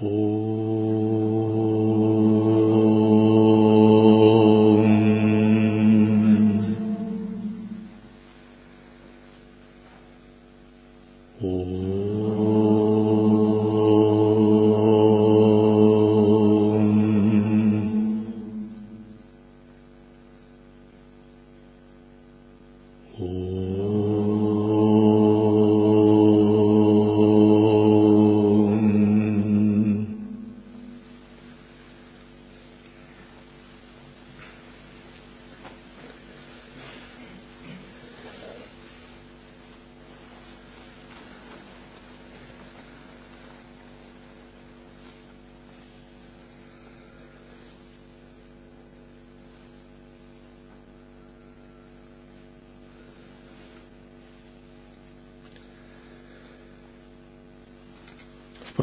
В 0.00 0.43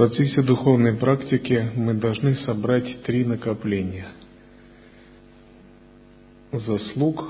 процессе 0.02 0.42
духовной 0.42 0.96
практики 0.96 1.74
мы 1.76 1.94
должны 1.94 2.34
собрать 2.38 3.04
три 3.04 3.24
накопления. 3.24 4.08
Заслуг, 6.52 7.24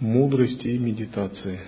мудрости 0.00 0.66
и 0.66 0.78
медитации. 0.78 1.60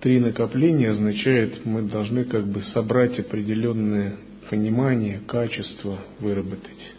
Три 0.00 0.18
накопления 0.18 0.90
означает, 0.90 1.64
мы 1.64 1.82
должны 1.82 2.24
как 2.24 2.44
бы 2.48 2.64
собрать 2.74 3.20
определенное 3.20 4.16
понимание, 4.50 5.20
качество 5.20 6.00
выработать. 6.18 6.94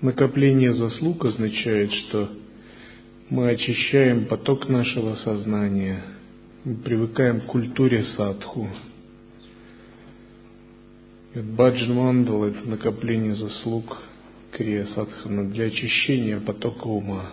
Накопление 0.00 0.74
заслуг 0.74 1.24
означает, 1.24 1.92
что 1.92 2.30
мы 3.28 3.50
очищаем 3.50 4.26
поток 4.26 4.68
нашего 4.68 5.14
сознания, 5.16 6.02
мы 6.64 6.76
привыкаем 6.76 7.40
к 7.40 7.46
культуре 7.46 8.04
садху. 8.16 8.68
Баджан 11.34 11.94
мандал– 11.94 12.44
это 12.46 12.68
накопление 12.68 13.34
заслуг 13.34 13.98
Крия 14.52 14.86
Садхана 14.86 15.50
для 15.50 15.66
очищения 15.66 16.40
потока 16.40 16.86
ума, 16.86 17.26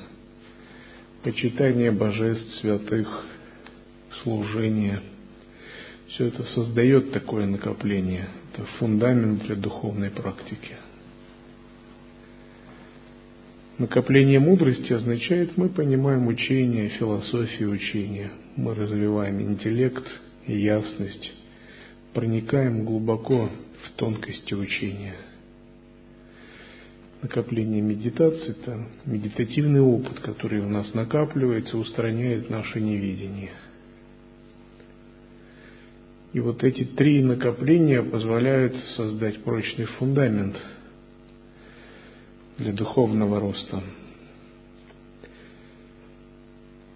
почитания 1.24 1.92
божеств, 1.92 2.56
святых, 2.56 3.26
служения. 4.24 5.02
Все 6.10 6.26
это 6.26 6.44
создает 6.44 7.12
такое 7.12 7.46
накопление. 7.46 8.28
Это 8.52 8.66
фундамент 8.78 9.44
для 9.44 9.56
духовной 9.56 10.10
практики. 10.10 10.76
Накопление 13.80 14.40
мудрости 14.40 14.94
означает, 14.94 15.58
мы 15.58 15.68
понимаем 15.68 16.28
учение, 16.28 16.90
философию 16.90 17.72
учения, 17.72 18.30
мы 18.56 18.76
развиваем 18.76 19.42
интеллект 19.42 20.06
и 20.46 20.56
ясность, 20.60 21.34
проникаем 22.14 22.86
глубоко 22.86 23.50
в 23.84 23.92
тонкости 23.96 24.54
учения. 24.54 25.16
Накопление 27.24 27.82
медитации– 27.82 28.52
это 28.62 28.86
медитативный 29.06 29.82
опыт, 29.82 30.20
который 30.20 30.60
у 30.60 30.70
нас 30.70 30.94
накапливается, 30.94 31.76
устраняет 31.78 32.52
наше 32.52 32.80
невидение. 32.80 33.54
И 36.34 36.40
вот 36.40 36.64
эти 36.64 36.84
три 36.84 37.24
накопления 37.24 38.04
позволяют 38.04 38.76
создать 38.96 39.42
прочный 39.44 39.86
фундамент– 39.86 40.62
для 42.58 42.72
духовного 42.74 43.40
роста. 43.40 43.82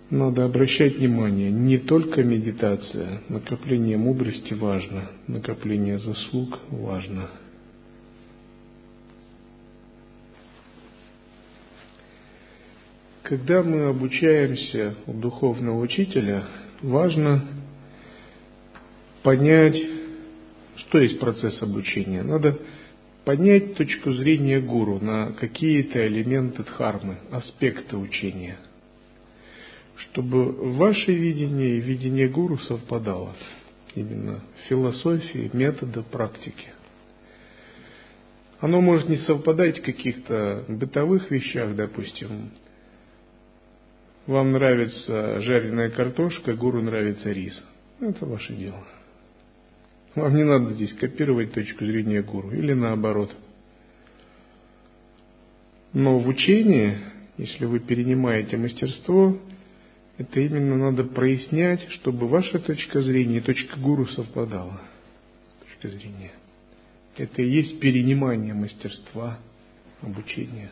Надо 0.10 0.46
обращать 0.46 0.98
внимание, 0.98 1.52
не 1.52 1.78
только 1.80 2.24
медитация, 2.24 3.22
накопление 3.28 3.98
мудрости 3.98 4.54
важно, 4.54 5.10
накопление 5.28 6.00
заслуг 6.00 6.60
важно. 6.70 7.30
Когда 13.24 13.62
мы 13.62 13.90
обучаемся 13.90 14.96
у 15.06 15.12
духовного 15.12 15.82
учителя, 15.82 16.46
важно 16.82 17.46
понять, 19.24 19.78
что 20.78 21.00
есть 21.00 21.20
процесс 21.20 21.62
обучения. 21.62 22.24
Надо 22.24 22.58
поднять 23.28 23.76
точку 23.76 24.14
зрения 24.14 24.62
гуру 24.62 25.00
на 25.02 25.34
какие-то 25.34 26.08
элементы 26.08 26.64
дхармы, 26.64 27.18
аспекты 27.30 27.98
учения, 27.98 28.56
чтобы 29.98 30.54
ваше 30.78 31.12
видение 31.12 31.76
и 31.76 31.82
видение 31.82 32.30
гуру 32.30 32.58
совпадало 32.58 33.36
именно 33.96 34.40
философии, 34.70 35.50
метода, 35.52 36.04
практики. 36.04 36.70
Оно 38.62 38.80
может 38.80 39.10
не 39.10 39.18
совпадать 39.18 39.80
в 39.80 39.84
каких-то 39.84 40.64
бытовых 40.70 41.30
вещах, 41.30 41.76
допустим. 41.76 42.52
Вам 44.26 44.54
нравится 44.54 45.42
жареная 45.42 45.90
картошка, 45.90 46.54
гуру 46.56 46.82
нравится 46.82 47.34
рис. 47.34 47.62
Это 48.00 48.26
ваше 48.26 48.54
дело. 48.54 48.86
Вам 50.18 50.36
не 50.36 50.44
надо 50.44 50.74
здесь 50.74 50.94
копировать 50.94 51.54
точку 51.54 51.86
зрения 51.86 52.24
гуру 52.24 52.50
или 52.52 52.74
наоборот. 52.74 53.36
Но 55.94 56.18
в 56.18 56.28
учении, 56.28 56.98
если 57.38 57.66
вы 57.66 57.80
перенимаете 57.80 58.58
мастерство, 58.58 59.38
это 60.18 60.40
именно 60.40 60.76
надо 60.76 61.04
прояснять, 61.04 61.88
чтобы 61.92 62.28
ваша 62.28 62.58
точка 62.58 63.02
зрения 63.02 63.38
и 63.38 63.42
точка 63.42 63.78
гуру 63.80 64.08
совпадала. 64.08 64.82
Точка 65.64 65.96
зрения. 65.96 66.32
Это 67.16 67.44
и 67.44 67.52
есть 67.52 67.80
перенимание 67.80 68.56
мастерства, 68.56 69.38
обучения. 70.02 70.72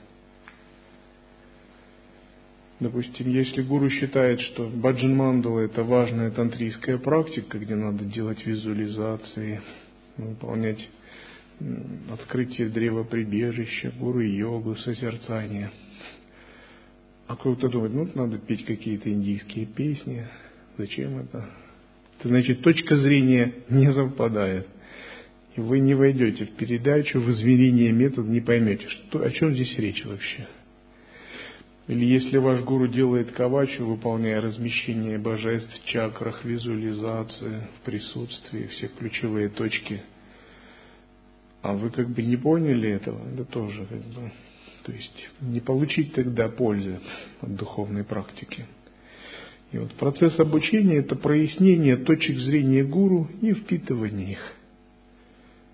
Допустим, 2.80 3.30
если 3.30 3.62
гуру 3.62 3.90
считает, 3.90 4.42
что 4.42 4.68
баджан 4.68 5.16
мандала 5.16 5.62
это 5.62 5.84
важная 5.84 6.30
тантрийская 6.32 6.98
практика, 6.98 7.58
где 7.58 7.74
надо 7.74 8.04
делать 8.04 8.46
визуализации, 8.46 9.62
выполнять 10.18 10.90
открытие 12.12 12.68
древа 12.68 13.04
прибежища, 13.04 13.94
гуру 13.98 14.20
йогу, 14.20 14.76
созерцание. 14.76 15.72
А 17.28 17.38
кто-то 17.38 17.70
думает, 17.70 17.94
ну 17.94 18.10
надо 18.14 18.38
петь 18.40 18.66
какие-то 18.66 19.10
индийские 19.10 19.66
песни, 19.68 20.26
зачем 20.78 21.20
это? 21.20 21.46
Это 22.20 22.28
значит, 22.28 22.62
точка 22.62 22.98
зрения 22.98 23.54
не 23.70 23.92
совпадает. 23.94 24.68
И 25.56 25.62
вы 25.62 25.80
не 25.80 25.94
войдете 25.94 26.46
в 26.46 26.52
передачу, 26.58 27.22
в 27.22 27.32
измерение 27.32 27.94
метода, 27.94 28.30
не 28.30 28.42
поймете, 28.42 28.88
что, 28.90 29.24
о 29.24 29.32
чем 29.32 29.54
здесь 29.54 29.78
речь 29.80 30.04
вообще. 30.06 30.46
Или 31.88 32.06
если 32.06 32.38
ваш 32.38 32.62
гуру 32.64 32.88
делает 32.88 33.32
кавачу, 33.32 33.86
выполняя 33.86 34.42
размещение 34.42 35.20
божеств 35.20 35.86
чакрах, 35.86 36.44
визуализации, 36.44 37.68
в 37.78 37.86
присутствии, 37.86 38.68
все 38.68 38.88
ключевые 38.88 39.50
точки, 39.50 40.02
а 41.62 41.74
вы 41.74 41.92
как 41.92 42.10
бы 42.10 42.24
не 42.24 42.38
поняли 42.38 42.90
этого, 42.90 43.22
это 43.32 43.46
тоже 43.46 43.86
как 43.86 44.00
бы, 44.00 44.32
то 44.84 44.92
есть 44.92 45.30
не 45.42 45.60
получить 45.60 46.14
тогда 46.14 46.50
пользы 46.50 47.00
от 47.42 47.56
духовной 47.56 48.04
практики. 48.04 48.66
И 49.72 49.78
вот 49.78 49.94
процесс 49.94 50.40
обучения– 50.40 50.96
это 50.98 51.16
прояснение 51.16 51.98
точек 51.98 52.38
зрения 52.38 52.84
гуру 52.84 53.28
и 53.42 53.54
впитывание 53.54 54.32
их. 54.32 54.54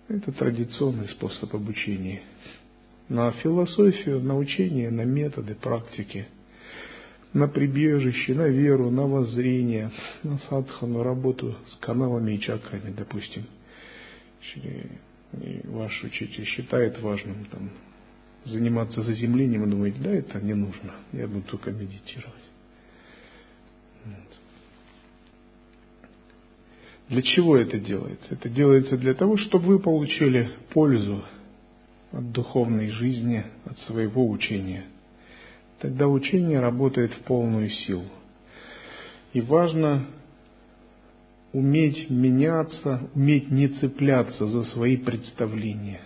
Это 0.09 0.33
традиционный 0.33 1.07
способ 1.07 1.55
обучения 1.55 2.21
на 3.09 3.31
философию, 3.31 4.21
на 4.21 4.37
учение, 4.37 4.89
на 4.89 5.03
методы, 5.03 5.55
практики, 5.55 6.27
на 7.33 7.47
прибежище, 7.47 8.33
на 8.33 8.47
веру, 8.47 8.89
на 8.89 9.07
воззрение, 9.07 9.91
на 10.23 10.37
садхану, 10.49 11.03
работу 11.03 11.55
с 11.69 11.75
каналами 11.77 12.33
и 12.33 12.39
чакрами, 12.39 12.93
допустим. 12.95 13.45
И 14.55 15.61
ваш 15.65 16.03
учитель 16.03 16.45
считает 16.45 16.99
важным 17.01 17.45
там, 17.45 17.69
заниматься 18.43 19.01
заземлением 19.01 19.65
и 19.65 19.69
думает, 19.69 20.01
да, 20.01 20.11
это 20.11 20.41
не 20.41 20.53
нужно, 20.53 20.93
я 21.13 21.27
буду 21.27 21.43
только 21.43 21.71
медитировать. 21.71 22.33
Для 27.07 27.21
чего 27.21 27.57
это 27.57 27.77
делается? 27.77 28.33
Это 28.33 28.47
делается 28.47 28.97
для 28.97 29.13
того, 29.13 29.35
чтобы 29.35 29.65
вы 29.65 29.79
получили 29.79 30.49
пользу 30.73 31.23
от 32.11 32.31
духовной 32.31 32.89
жизни, 32.89 33.45
от 33.65 33.77
своего 33.79 34.29
учения. 34.29 34.83
Тогда 35.79 36.07
учение 36.07 36.59
работает 36.59 37.13
в 37.13 37.21
полную 37.21 37.69
силу. 37.69 38.05
И 39.33 39.41
важно 39.41 40.07
уметь 41.53 42.09
меняться, 42.09 43.09
уметь 43.15 43.49
не 43.49 43.67
цепляться 43.67 44.45
за 44.47 44.63
свои 44.65 44.97
представления. 44.97 46.01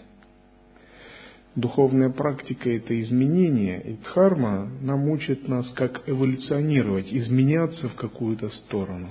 Духовная 1.55 2.09
практика– 2.09 2.69
это 2.71 2.99
изменение, 2.99 3.81
и 3.81 3.93
дхарма 3.95 4.69
нам 4.81 5.09
учит 5.09 5.47
нас, 5.47 5.69
как 5.71 6.07
эволюционировать, 6.07 7.13
изменяться 7.13 7.87
в 7.87 7.95
какую-то 7.95 8.49
сторону. 8.49 9.09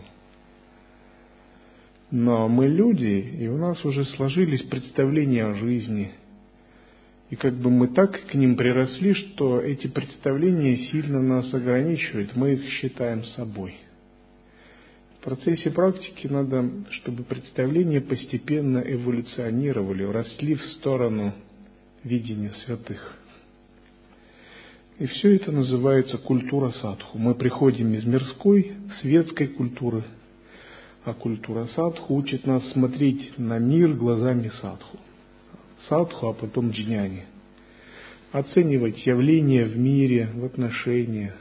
Но 2.10 2.48
мы 2.48 2.68
люди, 2.68 3.34
и 3.40 3.48
у 3.48 3.56
нас 3.56 3.82
уже 3.84 4.04
сложились 4.04 4.62
представления 4.62 5.46
о 5.46 5.54
жизни– 5.54 6.12
и 7.30 7.36
как 7.36 7.54
бы 7.54 7.70
мы 7.70 7.88
так 7.88 8.26
к 8.26 8.34
ним 8.34 8.56
приросли, 8.56 9.14
что 9.14 9.60
эти 9.60 9.86
представления 9.86 10.76
сильно 10.76 11.22
нас 11.22 11.52
ограничивают, 11.54 12.36
мы 12.36 12.54
их 12.54 12.68
считаем 12.68 13.24
собой. 13.24 13.76
В 15.18 15.24
процессе 15.24 15.70
практики 15.70 16.26
надо, 16.26 16.70
чтобы 16.90 17.22
представления 17.24 18.02
постепенно 18.02 18.78
эволюционировали, 18.78 20.02
росли 20.02 20.54
в 20.54 20.62
сторону 20.72 21.32
видения 22.02 22.50
святых. 22.66 23.16
И 24.98 25.06
все 25.06 25.34
это 25.34 25.50
называется 25.50 26.18
культура 26.18 26.70
садху. 26.72 27.18
Мы 27.18 27.34
приходим 27.34 27.94
из 27.94 28.04
мирской, 28.04 28.74
светской 29.00 29.48
культуры, 29.48 30.04
а 31.04 31.14
культура 31.14 31.66
садху 31.74 32.14
учит 32.14 32.46
нас 32.46 32.62
смотреть 32.72 33.38
на 33.38 33.58
мир 33.58 33.94
глазами 33.94 34.52
садху 34.60 34.98
садху, 35.88 36.28
а 36.28 36.32
потом 36.32 36.70
джняни. 36.70 37.24
Оценивать 38.32 39.06
явления 39.06 39.64
в 39.64 39.78
мире, 39.78 40.28
в 40.34 40.44
отношениях. 40.44 41.34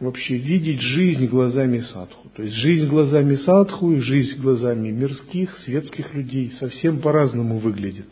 Вообще 0.00 0.36
видеть 0.36 0.80
жизнь 0.80 1.26
глазами 1.26 1.80
садху. 1.80 2.28
То 2.30 2.42
есть 2.42 2.56
жизнь 2.56 2.86
глазами 2.86 3.36
садху 3.36 3.92
и 3.92 4.00
жизнь 4.00 4.40
глазами 4.40 4.90
мирских, 4.90 5.56
светских 5.58 6.12
людей 6.14 6.52
совсем 6.58 7.00
по-разному 7.00 7.58
выглядит. 7.58 8.08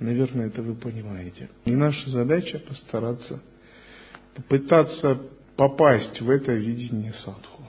Наверное, 0.00 0.48
это 0.48 0.62
вы 0.62 0.74
понимаете. 0.74 1.50
И 1.64 1.70
наша 1.70 2.10
задача 2.10 2.58
постараться, 2.58 3.42
попытаться 4.34 5.20
попасть 5.56 6.20
в 6.20 6.30
это 6.30 6.52
видение 6.52 7.12
садху. 7.24 7.63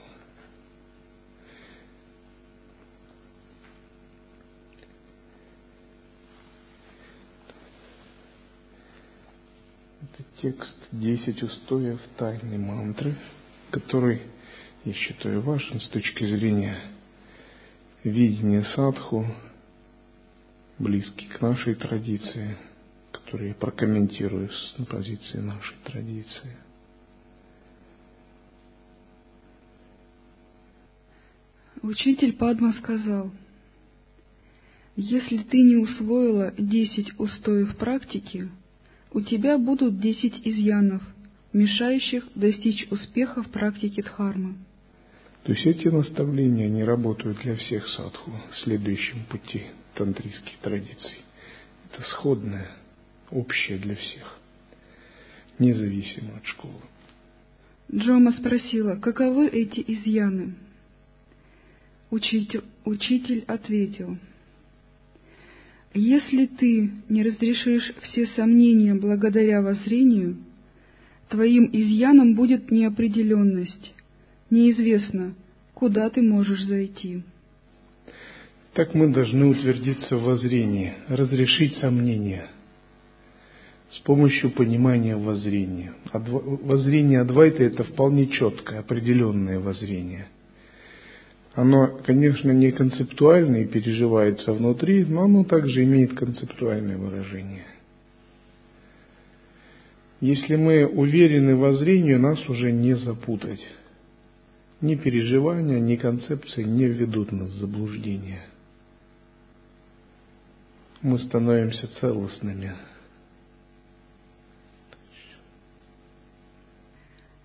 Текст 10.40 10.76
«Десять 10.92 11.42
устоев 11.42 12.00
тайной 12.16 12.58
мантры», 12.58 13.14
который, 13.70 14.22
я 14.84 14.92
считаю, 14.92 15.40
важен 15.42 15.80
с 15.80 15.88
точки 15.88 16.24
зрения 16.24 16.80
видения 18.04 18.64
садху, 18.74 19.26
близкий 20.78 21.26
к 21.26 21.40
нашей 21.40 21.74
традиции, 21.74 22.56
который 23.12 23.48
я 23.48 23.54
прокомментирую 23.54 24.50
с 24.50 24.84
позиции 24.86 25.38
нашей 25.38 25.76
традиции. 25.84 26.56
Учитель 31.82 32.32
Падма 32.32 32.72
сказал, 32.72 33.30
если 34.96 35.38
ты 35.42 35.58
не 35.58 35.76
усвоила 35.76 36.52
десять 36.56 37.18
устоев 37.18 37.76
практики, 37.76 38.50
у 39.16 39.22
тебя 39.22 39.56
будут 39.56 39.98
десять 39.98 40.46
изъянов, 40.46 41.02
мешающих 41.54 42.28
достичь 42.34 42.86
успеха 42.90 43.42
в 43.42 43.48
практике 43.48 44.02
дхармы. 44.02 44.56
То 45.44 45.52
есть 45.52 45.64
эти 45.64 45.88
наставления 45.88 46.68
не 46.68 46.84
работают 46.84 47.38
для 47.38 47.56
всех 47.56 47.88
садху, 47.88 48.30
следующем 48.62 49.24
пути 49.30 49.68
тантрийских 49.94 50.58
традиций. 50.58 51.16
Это 51.90 52.02
сходное, 52.10 52.70
общее 53.30 53.78
для 53.78 53.96
всех, 53.96 54.38
независимо 55.58 56.36
от 56.36 56.44
школы. 56.44 56.82
Джома 57.90 58.32
спросила, 58.32 58.96
каковы 58.96 59.48
эти 59.48 59.82
изъяны? 59.86 60.56
Учитель, 62.10 62.64
учитель 62.84 63.44
ответил– 63.46 64.18
если 65.96 66.46
ты 66.46 66.90
не 67.08 67.22
разрешишь 67.22 67.92
все 68.02 68.26
сомнения 68.28 68.94
благодаря 68.94 69.62
воззрению, 69.62 70.36
твоим 71.28 71.68
изъяном 71.72 72.34
будет 72.34 72.70
неопределенность, 72.70 73.94
неизвестно, 74.50 75.34
куда 75.74 76.10
ты 76.10 76.22
можешь 76.22 76.64
зайти. 76.64 77.22
Так 78.74 78.94
мы 78.94 79.12
должны 79.12 79.46
утвердиться 79.46 80.16
в 80.16 80.24
воззрении, 80.24 80.94
разрешить 81.08 81.76
сомнения 81.76 82.48
с 83.90 83.98
помощью 84.00 84.50
понимания 84.50 85.16
воззрения. 85.16 85.94
Воззрение 86.12 87.20
Адвайта– 87.20 87.62
это 87.64 87.84
вполне 87.84 88.26
четкое, 88.26 88.80
определенное 88.80 89.58
воззрение– 89.60 90.28
оно, 91.56 91.88
конечно, 92.04 92.50
не 92.50 92.70
концептуальное 92.70 93.62
и 93.62 93.66
переживается 93.66 94.52
внутри, 94.52 95.06
но 95.06 95.22
оно 95.22 95.42
также 95.42 95.84
имеет 95.84 96.12
концептуальное 96.12 96.98
выражение. 96.98 97.64
Если 100.20 100.54
мы 100.56 100.86
уверены 100.86 101.56
в 101.56 101.72
зрении, 101.78 102.14
нас 102.14 102.46
уже 102.50 102.72
не 102.72 102.94
запутать. 102.94 103.66
Ни 104.82 104.96
переживания, 104.96 105.80
ни 105.80 105.96
концепции 105.96 106.62
не 106.62 106.84
введут 106.84 107.32
нас 107.32 107.48
в 107.48 107.58
заблуждение. 107.58 108.42
Мы 111.00 111.18
становимся 111.18 111.88
целостными. 112.00 112.74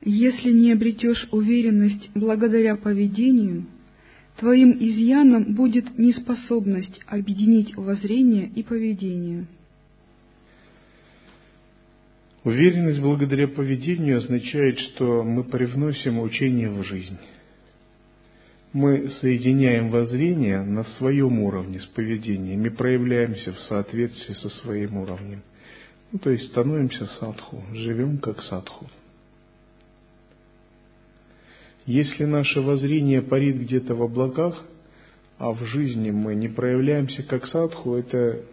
Если 0.01 0.51
не 0.51 0.73
обретешь 0.73 1.29
уверенность 1.31 2.09
благодаря 2.13 2.75
поведению– 2.75 3.67
Твоим 4.41 4.71
изъяном 4.71 5.53
будет 5.53 5.99
неспособность 5.99 6.99
объединить 7.05 7.75
воззрение 7.75 8.47
и 8.47 8.63
поведение. 8.63 9.45
Уверенность 12.43 12.99
благодаря 13.01 13.47
поведению 13.47 14.17
означает, 14.17 14.79
что 14.79 15.21
мы 15.21 15.43
привносим 15.43 16.19
учение 16.19 16.71
в 16.71 16.81
жизнь. 16.81 17.19
Мы 18.73 19.09
соединяем 19.21 19.89
воззрение 19.89 20.63
на 20.63 20.85
своем 20.97 21.37
уровне 21.41 21.79
с 21.79 21.85
поведением 21.85 22.65
и 22.65 22.69
проявляемся 22.71 23.53
в 23.53 23.59
соответствии 23.59 24.33
со 24.33 24.49
своим 24.49 24.97
уровнем. 24.97 25.43
Ну, 26.11 26.17
то 26.17 26.31
есть 26.31 26.47
становимся 26.47 27.05
садху, 27.19 27.63
живем 27.73 28.17
как 28.17 28.41
садху. 28.41 28.89
Если 31.85 32.25
наше 32.25 32.61
воззрение 32.61 33.21
парит 33.21 33.57
где-то 33.57 33.95
в 33.95 34.03
облаках, 34.03 34.63
а 35.37 35.51
в 35.51 35.63
жизни 35.65 36.11
мы 36.11 36.35
не 36.35 36.47
проявляемся 36.47 37.23
как 37.23 37.47
садху, 37.47 37.95
это 37.95 38.43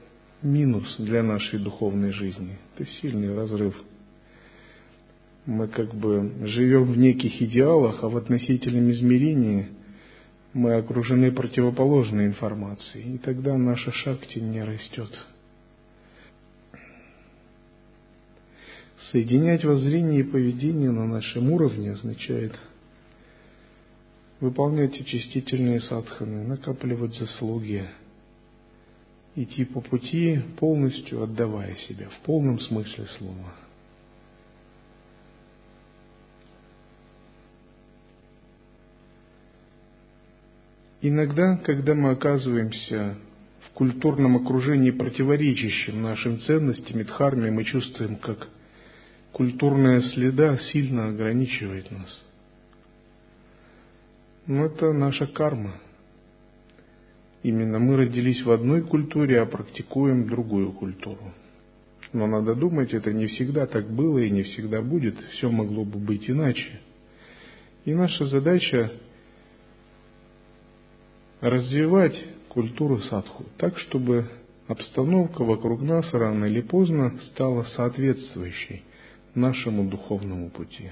минус 0.43 0.97
для 0.99 1.23
нашей 1.23 1.59
духовной 1.59 2.13
жизни. 2.13 2.57
Это 2.75 2.87
сильный 2.87 3.35
разрыв. 3.35 3.75
Мы 5.45 5.69
как 5.69 5.95
бы 5.95 6.33
живем 6.47 6.85
в 6.85 6.97
неких 6.97 7.43
идеалах, 7.43 8.03
а 8.03 8.09
в 8.09 8.17
относительном 8.17 8.91
измерении 8.93 9.69
мы 10.55 10.77
окружены 10.77 11.31
противоположной 11.31 12.27
информацией, 12.27 13.17
и 13.17 13.19
тогда 13.19 13.57
наша 13.59 13.93
шакти 13.93 14.39
не 14.39 14.63
растет. 14.63 15.11
Соединять 19.13 19.65
воззрение 19.65 20.21
и 20.21 20.25
поведение 20.25 20.91
на 20.91 21.07
нашем 21.07 21.51
уровне 21.53 21.93
означает– 21.93 22.59
выполнять 24.41 25.01
очистительные 25.01 25.81
садханы, 25.81 26.45
накапливать 26.45 27.15
заслуги, 27.17 27.89
идти 29.35 29.65
по 29.65 29.81
пути, 29.81 30.41
полностью 30.59 31.23
отдавая 31.23 31.75
себя, 31.75 32.09
в 32.09 32.21
полном 32.25 32.61
смысле 32.61 33.07
слова. 33.19 33.55
Иногда, 41.01 41.57
когда 41.59 41.95
мы 41.95 42.11
оказываемся 42.11 43.17
в 43.67 43.71
культурном 43.71 44.37
окружении, 44.37 44.91
противоречащем 44.91 46.03
нашим 46.03 46.41
ценностям 46.41 47.01
и 47.01 47.05
дхарме, 47.05 47.53
мы 47.53 47.63
чувствуем, 47.63 48.17
как 48.17 48.49
культурная 49.33 50.01
следа 50.01 50.59
сильно 50.73 51.09
ограничивает 51.09 51.91
нас– 51.93 52.23
но 54.49 54.55
ну, 54.55 54.65
это 54.65 54.93
наша 54.95 55.27
карма. 55.27 55.75
Именно 57.43 57.79
мы 57.79 57.97
родились 57.97 58.43
в 58.43 58.51
одной 58.51 58.81
культуре, 58.83 59.43
а 59.43 59.47
практикуем 59.47 60.27
другую 60.27 60.73
культуру. 60.73 61.35
Но 62.15 62.27
надо 62.27 62.55
думать, 62.55 62.95
это 62.95 63.13
не 63.13 63.27
всегда 63.27 63.67
так 63.67 63.91
было 63.91 64.19
и 64.19 64.31
не 64.31 64.45
всегда 64.45 64.81
будет. 64.81 65.19
Все 65.33 65.51
могло 65.51 65.85
бы 65.85 65.99
быть 65.99 66.31
иначе. 66.31 66.81
И 67.85 67.93
наша 67.93 68.25
задача 68.25 68.91
развивать 71.43 72.19
культуру 72.49 73.01
садху 73.01 73.45
так, 73.59 73.79
чтобы 73.79 74.31
обстановка 74.67 75.45
вокруг 75.45 75.83
нас 75.83 76.11
рано 76.15 76.47
или 76.47 76.63
поздно 76.63 77.19
стала 77.33 77.65
соответствующей 77.65 78.83
нашему 79.35 79.91
духовному 79.91 80.49
пути. 80.49 80.91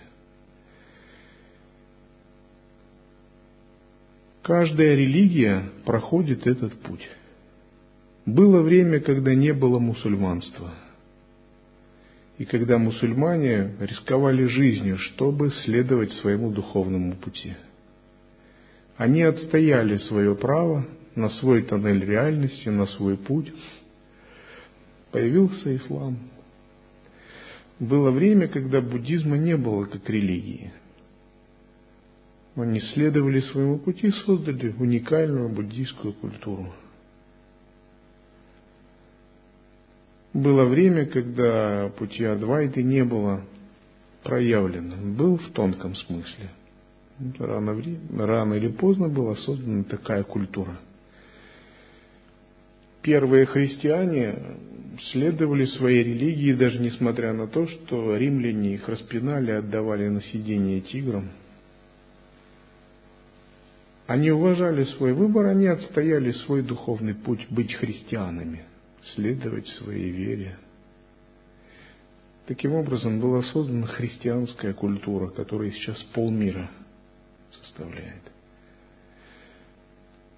Каждая 4.47 4.95
религия 4.95 5.71
проходит 5.85 6.47
этот 6.47 6.73
путь. 6.83 7.05
Было 8.27 8.63
время, 8.63 9.01
когда 9.01 9.35
не 9.35 9.53
было 9.53 9.81
мусульманства. 9.81 10.73
И 12.39 12.45
когда 12.45 12.79
мусульмане 12.79 13.75
рисковали 13.81 14.45
жизнью, 14.45 14.99
чтобы 14.99 15.51
следовать 15.51 16.13
своему 16.13 16.53
духовному 16.53 17.15
пути. 17.15 17.55
Они 18.97 19.23
отстояли 19.23 19.97
свое 19.97 20.37
право 20.37 20.87
на 21.17 21.29
свой 21.29 21.65
тоннель 21.65 22.05
реальности, 22.05 22.69
на 22.69 22.87
свой 22.87 23.17
путь. 23.17 23.53
Появился 25.11 25.75
ислам. 25.75 26.19
Было 27.81 28.13
время, 28.13 28.47
когда 28.47 28.81
буддизма 28.81 29.39
не 29.39 29.57
было 29.57 29.87
как 29.87 30.09
религии– 30.09 30.73
они 32.63 32.81
следовали 32.81 33.41
своему 33.41 33.79
пути, 33.79 34.11
создали 34.11 34.75
уникальную 34.79 35.51
буддийскую 35.51 36.15
культуру. 36.15 36.73
Было 40.33 40.65
время, 40.65 41.07
когда 41.07 41.91
пути 41.99 42.25
Адвайты 42.25 42.83
не 42.83 43.05
было 43.05 43.43
проявлено, 44.23 44.97
был 45.17 45.37
в 45.37 45.51
тонком 45.51 45.95
смысле. 45.97 46.51
Рано, 47.39 47.81
рано 48.19 48.55
или 48.55 48.69
поздно 48.69 49.09
была 49.09 49.37
создана 49.37 49.85
такая 49.85 50.23
культура. 50.23 50.79
Первые 53.01 53.47
христиане 53.47 54.59
следовали 55.13 55.65
своей 55.67 56.03
религии, 56.03 56.53
даже 56.53 56.81
несмотря 56.81 57.33
на 57.33 57.47
то, 57.47 57.67
что 57.67 58.17
римляне 58.17 58.75
их 58.75 58.89
распинали, 58.89 59.53
отдавали 59.53 60.09
на 60.09 60.23
сидение 60.23 60.81
тиграм– 60.81 61.31
они 64.07 64.31
уважали 64.31 64.85
свой 64.85 65.13
выбор, 65.13 65.47
они 65.47 65.67
отстояли 65.67 66.31
свой 66.33 66.63
духовный 66.63 67.15
путь 67.15 67.47
быть 67.51 67.75
христианами, 67.75 68.63
следовать 69.15 69.67
своей 69.69 70.11
вере. 70.11 70.57
Таким 72.47 72.75
образом 72.75 73.19
была 73.21 73.43
создана 73.43 73.89
христианская 73.89 74.73
культура, 74.73 75.29
которая 75.29 75.71
сейчас 75.73 76.01
полмира 76.15 76.71
составляет. 77.51 78.23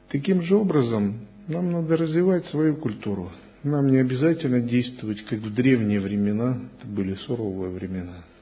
Таким 0.08 0.40
же 0.40 0.56
образом 0.56 1.26
нам 1.46 1.70
надо 1.70 1.98
развивать 1.98 2.46
свою 2.46 2.76
культуру. 2.76 3.30
Нам 3.62 3.88
не 3.88 3.98
обязательно 3.98 4.60
действовать, 4.60 5.22
как 5.26 5.40
в 5.40 5.52
древние 5.52 6.00
времена, 6.00 6.58
это 6.78 6.88
были 6.88 7.14
суровые 7.16 7.70
времена– 7.70 8.25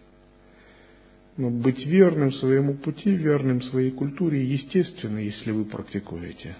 но 1.36 1.50
быть 1.50 1.84
верным 1.84 2.32
своему 2.32 2.74
пути, 2.74 3.14
верным 3.14 3.60
своей 3.62 3.90
культуре 3.90 4.42
естественно, 4.42 5.18
если 5.18 5.50
вы 5.50 5.64
практикуете. 5.64 6.56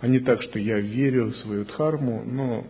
А 0.00 0.06
не 0.06 0.20
так, 0.20 0.42
что 0.42 0.58
я 0.58 0.78
верю 0.78 1.26
в 1.26 1.36
свою 1.38 1.64
дхарму, 1.64 2.22
но 2.24 2.64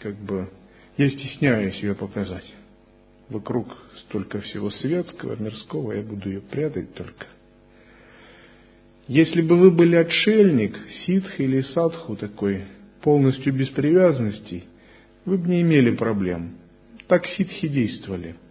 как 0.00 0.16
бы 0.16 0.48
я 0.96 1.10
стесняюсь 1.10 1.78
ее 1.82 1.94
показать. 1.94 2.50
Вокруг 3.28 3.76
столько 4.04 4.40
всего 4.40 4.70
светского, 4.70 5.36
мирского, 5.36 5.92
я 5.92 6.02
буду 6.02 6.28
ее 6.28 6.40
прятать 6.40 6.94
только. 6.94 7.26
Если 9.08 9.42
бы 9.42 9.56
вы 9.56 9.70
были 9.70 9.96
отшельник, 9.96 10.76
ситх 11.04 11.38
или 11.38 11.60
садху 11.60 12.16
такой, 12.16 12.64
полностью 13.02 13.52
без 13.52 13.68
привязанностей, 13.68 14.64
вы 15.24 15.38
бы 15.38 15.48
не 15.48 15.62
имели 15.62 15.94
проблем. 15.94 16.56
Так 17.06 17.26
ситхи 17.26 17.68
действовали– 17.68 18.36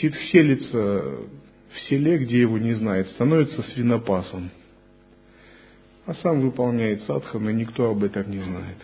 Ситх 0.00 0.18
селится 0.32 0.76
в 1.70 1.80
селе, 1.88 2.18
где 2.18 2.40
его 2.40 2.58
не 2.58 2.74
знает, 2.74 3.08
становится 3.08 3.62
свинопасом. 3.62 4.50
А 6.06 6.14
сам 6.14 6.40
выполняет 6.40 7.02
садхану, 7.02 7.50
и 7.50 7.54
никто 7.54 7.90
об 7.90 8.02
этом 8.02 8.30
не 8.30 8.40
знает. 8.40 8.78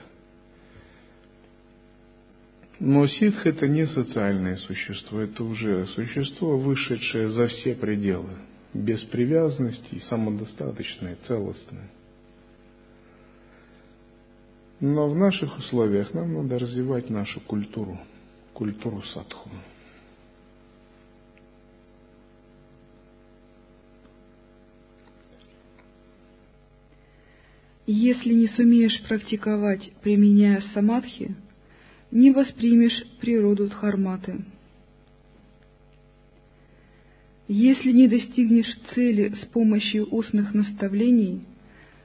Но 2.79 3.07
ситх 3.07 3.45
это 3.47 3.69
не 3.69 3.87
социальное 3.87 4.57
существо, 4.57 5.21
это 5.21 5.45
уже 5.45 5.87
существо, 5.89 6.57
вышедшее 6.57 7.29
за 7.29 7.49
все 7.49 7.75
пределы, 7.75 8.31
без 8.73 9.03
привязанности, 9.05 10.01
самодостаточное, 10.09 11.19
целостное. 11.27 11.91
Но 14.81 15.11
в 15.11 15.15
наших 15.15 15.59
условиях 15.59 16.15
нам 16.15 16.33
надо 16.33 16.59
развивать 16.59 17.11
нашу 17.11 17.41
культуру, 17.41 17.99
культуру 18.55 19.03
садху. 19.03 19.51
Если 27.93 28.33
не 28.33 28.47
сумеешь 28.47 29.03
практиковать, 29.09 29.91
применяя 30.01 30.61
самадхи, 30.75 31.35
не 32.13 32.31
воспримешь 32.31 33.05
природу 33.21 33.67
дхарматы. 33.67 34.45
Если 37.49 37.91
не 37.91 38.07
достигнешь 38.07 38.73
цели 38.95 39.35
с 39.43 39.45
помощью 39.47 40.07
устных 40.07 40.55
наставлений, 40.55 41.41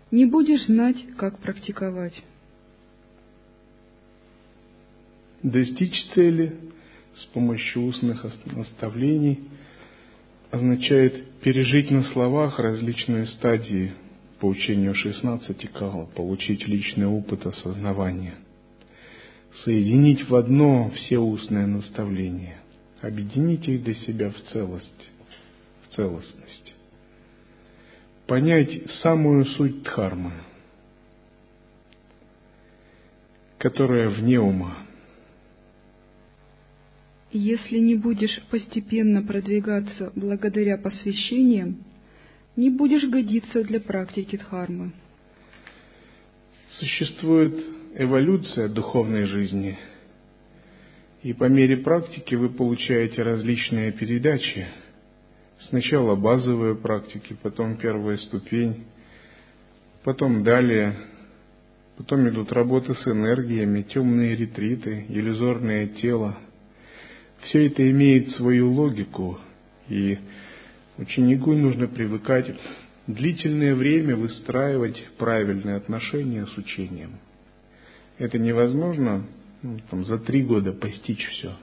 не 0.10 0.26
будешь 0.26 0.66
знать, 0.66 0.98
как 1.18 1.38
практиковать. 1.38 2.20
Достичь 5.44 6.04
цели 6.16 6.56
с 7.14 7.26
помощью 7.26 7.84
устных 7.84 8.26
наставлений 8.48 9.40
означает 10.50 11.42
пережить 11.42 11.92
на 11.92 12.02
словах 12.06 12.58
различные 12.58 13.28
стадии 13.28 13.94
по 14.40 14.48
учению 14.48 14.94
16 14.94 15.72
кал, 15.72 16.10
получить 16.16 16.68
личный 16.68 17.08
опыт 17.08 17.46
осознавания, 17.46 18.36
соединить 19.64 20.28
в 20.28 20.36
одно 20.36 20.90
все 20.92 21.18
устные 21.18 21.66
наставления, 21.66 22.58
объединить 23.02 23.68
их 23.68 23.84
для 23.84 23.94
себя 23.94 24.32
в 24.32 24.42
целость, 24.52 25.10
в 25.88 25.96
целостность, 25.96 26.74
понять 28.28 28.92
самую 29.02 29.46
суть 29.46 29.84
дхармы, 29.84 30.32
которая 33.58 34.10
вне 34.10 34.40
ума. 34.40 34.78
Если 37.32 37.80
не 37.80 37.96
будешь 37.96 38.42
постепенно 38.50 39.22
продвигаться 39.22 40.12
благодаря 40.16 40.78
посвящениям, 40.78 41.84
не 42.56 42.70
будешь 42.70 43.04
годиться 43.04 43.64
для 43.64 43.80
практики 43.80 44.38
дхармы. 44.38 44.92
Существует 46.70 47.56
эволюция 47.96 48.70
духовной 48.70 49.26
жизни, 49.26 49.78
и 51.24 51.34
по 51.34 51.46
мере 51.46 51.78
практики 51.78 52.36
вы 52.36 52.50
получаете 52.50 53.24
различные 53.24 53.92
передачи. 53.92 54.68
Сначала 55.60 56.16
базовые 56.16 56.76
практики, 56.76 57.36
потом 57.42 57.78
первая 57.78 58.18
ступень, 58.18 58.86
потом 60.04 60.44
далее, 60.44 60.98
потом 61.98 62.28
идут 62.28 62.52
работы 62.52 62.94
с 62.94 63.08
энергиями, 63.08 63.84
темные 63.84 64.36
ретриты, 64.36 65.06
иллюзорное 65.08 65.88
тело. 65.88 66.38
Все 67.44 67.68
это 67.68 67.90
имеет 67.90 68.32
свою 68.32 68.72
логику, 68.72 69.40
и 69.88 70.20
Ученику 70.98 71.54
нужно 71.54 71.88
привыкать 71.88 72.56
длительное 73.06 73.76
время 73.76 74.16
выстраивать 74.16 75.06
правильные 75.18 75.76
отношения 75.76 76.46
с 76.46 76.58
учением. 76.58 77.20
Это 78.18 78.40
невозможно 78.40 79.26
ну, 79.62 79.80
там, 79.90 80.06
за 80.06 80.18
три 80.20 80.44
года 80.44 80.72
постичь 80.72 81.26
все. 81.28 81.58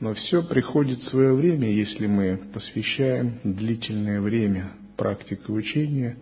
Но 0.00 0.14
все 0.14 0.42
приходит 0.42 0.98
в 0.98 1.08
свое 1.08 1.32
время, 1.32 1.70
если 1.70 2.06
мы 2.06 2.38
посвящаем 2.52 3.40
длительное 3.42 4.20
время 4.20 4.72
практике 4.96 5.50
учения, 5.50 6.18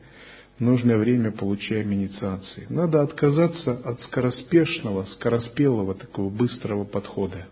нужное 0.61 0.97
время 0.97 1.33
получаем 1.33 1.93
инициации. 1.93 2.67
Надо 2.71 3.03
отказаться 3.03 3.73
от 3.73 4.01
скороспешного, 4.03 5.05
скороспелого 5.07 5.95
такого 5.95 6.31
быстрого 6.31 6.85
подхода. 6.85 7.49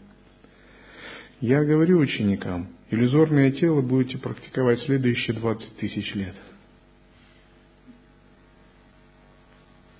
Я 1.40 1.64
говорю 1.64 1.98
ученикам, 1.98 2.68
иллюзорное 2.94 3.50
тело 3.52 3.80
будете 3.82 4.18
практиковать 4.18 4.80
следующие 4.80 5.36
20 5.36 5.76
тысяч 5.76 6.14
лет. 6.14 6.34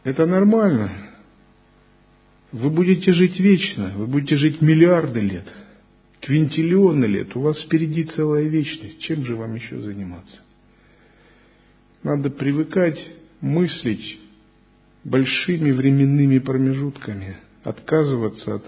Это 0.05 0.27
нормально. 0.27 0.91
Вы 2.53 2.71
будете 2.71 3.13
жить 3.13 3.41
вечно, 3.41 3.95
вы 3.97 4.07
будете 4.07 4.37
жить 4.37 4.61
миллиарды 4.61 5.21
лет, 5.21 5.53
квинтиллионы 6.21 7.07
лет. 7.07 7.35
У 7.35 7.41
вас 7.41 7.61
впереди 7.65 8.05
целая 8.05 8.45
вечность. 8.45 9.01
Чем 9.01 9.25
же 9.25 9.35
вам 9.35 9.57
еще 9.57 9.81
заниматься? 9.81 10.41
Надо 12.05 12.31
привыкать 12.31 12.99
мыслить 13.41 14.21
большими 15.03 15.73
временными 15.73 16.39
промежутками, 16.39 17.39
отказываться 17.65 18.57
от 18.57 18.65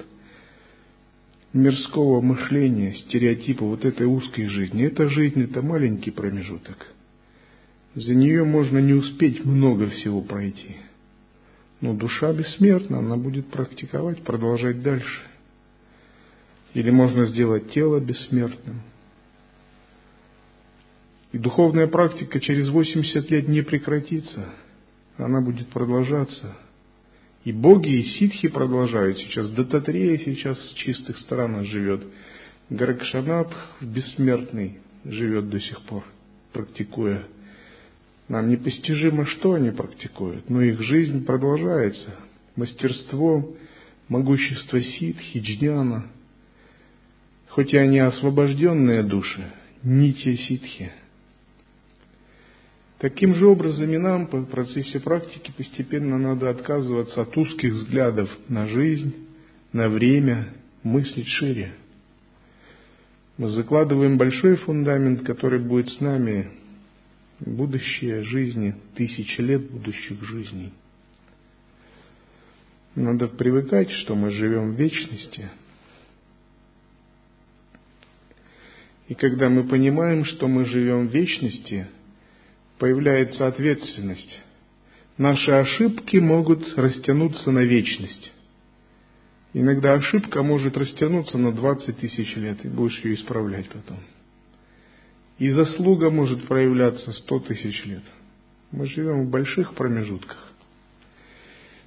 мирского 1.56 2.20
мышления, 2.20 2.94
стереотипа 2.94 3.64
вот 3.64 3.84
этой 3.84 4.06
узкой 4.06 4.46
жизни. 4.46 4.84
Эта 4.84 5.08
жизнь– 5.08 5.42
это 5.44 5.62
маленький 5.62 6.10
промежуток. 6.10 6.86
За 7.94 8.14
нее 8.14 8.44
можно 8.44 8.78
не 8.78 8.92
успеть 8.92 9.44
много 9.44 9.88
всего 9.88 10.20
пройти. 10.20 10.76
Но 11.80 11.94
душа 11.94 12.32
бессмертна, 12.32 12.98
она 12.98 13.16
будет 13.16 13.46
практиковать, 13.46 14.22
продолжать 14.22 14.82
дальше. 14.82 15.22
Или 16.75 16.90
можно 16.90 17.26
сделать 17.26 17.70
тело 17.70 17.98
бессмертным. 18.00 18.82
И 21.32 21.38
духовная 21.38 21.86
практика 21.86 22.38
через 22.38 22.68
80 22.68 23.30
лет 23.30 23.48
не 23.48 23.62
прекратится, 23.62 24.50
она 25.16 25.40
будет 25.40 25.68
продолжаться– 25.68 26.56
и 27.46 27.52
боги, 27.52 28.00
и 28.00 28.02
ситхи 28.02 28.48
продолжают 28.48 29.18
сейчас. 29.18 29.48
Дататрея 29.50 30.18
сейчас 30.18 30.58
с 30.58 30.72
чистых 30.74 31.16
странах 31.20 31.64
живет. 31.66 32.04
Гаракшанат 32.70 33.54
бессмертный 33.80 34.80
живет 35.04 35.48
до 35.48 35.60
сих 35.60 35.80
пор, 35.82 36.04
практикуя. 36.52 37.24
Нам 38.26 38.48
непостижимо, 38.48 39.26
что 39.26 39.54
они 39.54 39.70
практикуют, 39.70 40.50
но 40.50 40.60
их 40.60 40.80
жизнь 40.82 41.24
продолжается. 41.24 42.16
Мастерство, 42.56 43.54
могущество 44.08 44.82
ситхи, 44.82 45.38
джняна. 45.38 46.10
Хоть 47.50 47.72
и 47.72 47.76
они 47.76 48.00
освобожденные 48.00 49.04
души, 49.04 49.52
не 49.84 50.12
те 50.12 50.36
ситхи– 50.36 50.90
Таким 52.98 53.34
же 53.34 53.46
образом 53.46 53.92
и 53.92 53.98
нам 53.98 54.26
по 54.26 54.42
процессе 54.42 55.00
практики 55.00 55.52
постепенно 55.54 56.16
надо 56.16 56.48
отказываться 56.48 57.22
от 57.22 57.36
узких 57.36 57.74
взглядов 57.74 58.30
на 58.48 58.66
жизнь, 58.66 59.14
на 59.72 59.88
время, 59.88 60.54
мыслить 60.82 61.28
шире. 61.28 61.74
Мы 63.36 63.50
закладываем 63.50 64.16
большой 64.16 64.56
фундамент, 64.56 65.24
который 65.24 65.60
будет 65.60 65.90
с 65.90 66.00
нами 66.00 66.50
будущее 67.40 68.22
жизни, 68.22 68.74
тысячи 68.94 69.42
лет 69.42 69.70
будущих 69.70 70.22
жизней. 70.22 70.72
Надо 72.94 73.28
привыкать, 73.28 73.90
что 73.90 74.14
мы 74.14 74.30
живем 74.30 74.72
в 74.72 74.76
вечности. 74.76 75.50
И 79.08 79.14
когда 79.14 79.50
мы 79.50 79.64
понимаем, 79.64 80.24
что 80.24 80.48
мы 80.48 80.64
живем 80.64 81.08
в 81.08 81.12
вечности– 81.12 81.88
появляется 82.78 83.47
ответственность. 83.47 84.40
Наши 85.18 85.50
ошибки 85.50 86.18
могут 86.18 86.76
растянуться 86.76 87.50
на 87.50 87.61
вечность. 87.61 88.33
Иногда 89.54 89.95
ошибка 89.95 90.42
может 90.42 90.76
растянуться 90.76 91.38
на 91.38 91.52
20 91.52 91.99
тысяч 91.99 92.37
лет, 92.37 92.64
и 92.64 92.68
будешь 92.68 93.02
ее 93.02 93.14
исправлять 93.14 93.68
потом. 93.68 93.99
И 95.38 95.49
заслуга 95.50 96.11
может 96.11 96.47
проявляться 96.47 97.12
100 97.12 97.40
тысяч 97.40 97.85
лет. 97.87 98.02
Мы 98.73 98.86
живем 98.86 99.26
в 99.26 99.30
больших 99.30 99.75
промежутках. 99.75 100.52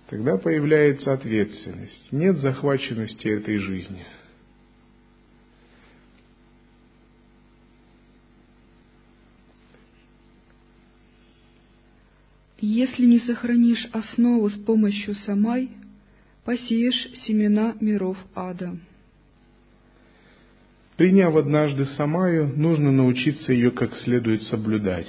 Тогда 0.10 0.38
появляется 0.38 1.13
ответственность. 1.13 2.12
Нет 2.12 2.38
захваченности 2.39 3.28
этой 3.28 3.58
жизни– 3.58 4.04
Если 12.62 13.06
не 13.06 13.19
сохранишь 13.19 13.88
основу 13.93 14.50
с 14.50 14.58
помощью 14.63 15.15
самай, 15.15 15.69
посеешь 16.43 17.10
семена 17.26 17.76
миров 17.80 18.17
ада. 18.36 18.78
Приняв 20.98 21.36
однажды 21.38 21.86
самаю, 21.95 22.52
нужно 22.58 22.91
научиться 22.91 23.54
ее 23.54 23.72
как 23.72 23.95
следует 24.00 24.43
соблюдать. 24.43 25.08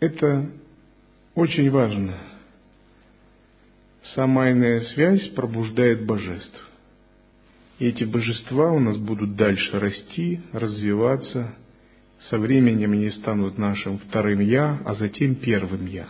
Это 0.00 0.50
очень 1.36 1.70
важно. 1.70 2.18
Самайная 4.14 4.80
связь 4.80 5.28
пробуждает 5.28 6.04
божеств. 6.04 6.70
И 7.78 7.86
эти 7.86 8.02
божества 8.02 8.72
у 8.72 8.80
нас 8.80 8.98
будут 8.98 9.36
дальше 9.36 9.78
расти, 9.78 10.40
развиваться– 10.52 11.54
со 12.30 12.38
временем 12.38 12.92
они 12.92 13.10
станут 13.10 13.58
нашим 13.58 13.98
вторым 13.98 14.40
«я», 14.40 14.80
а 14.84 14.94
затем 14.94 15.34
первым 15.34 15.86
«я». 15.86 16.08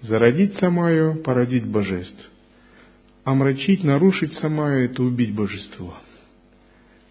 Зародить 0.00 0.56
самаю– 0.56 1.22
породить 1.24 1.66
божеств. 1.66 2.30
Омрачить, 3.22 3.84
нарушить 3.84 4.34
самаю– 4.34 4.84
это 4.86 5.02
убить 5.02 5.34
божество. 5.34 5.94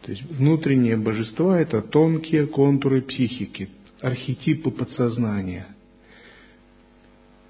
То 0.02 0.12
есть 0.12 0.24
внутренние 0.24 0.98
божества– 0.98 1.60
это 1.62 1.82
тонкие 1.82 2.48
контуры 2.48 3.02
психики, 3.04 3.70
архетипы 4.02 4.72
подсознания. 4.72 5.68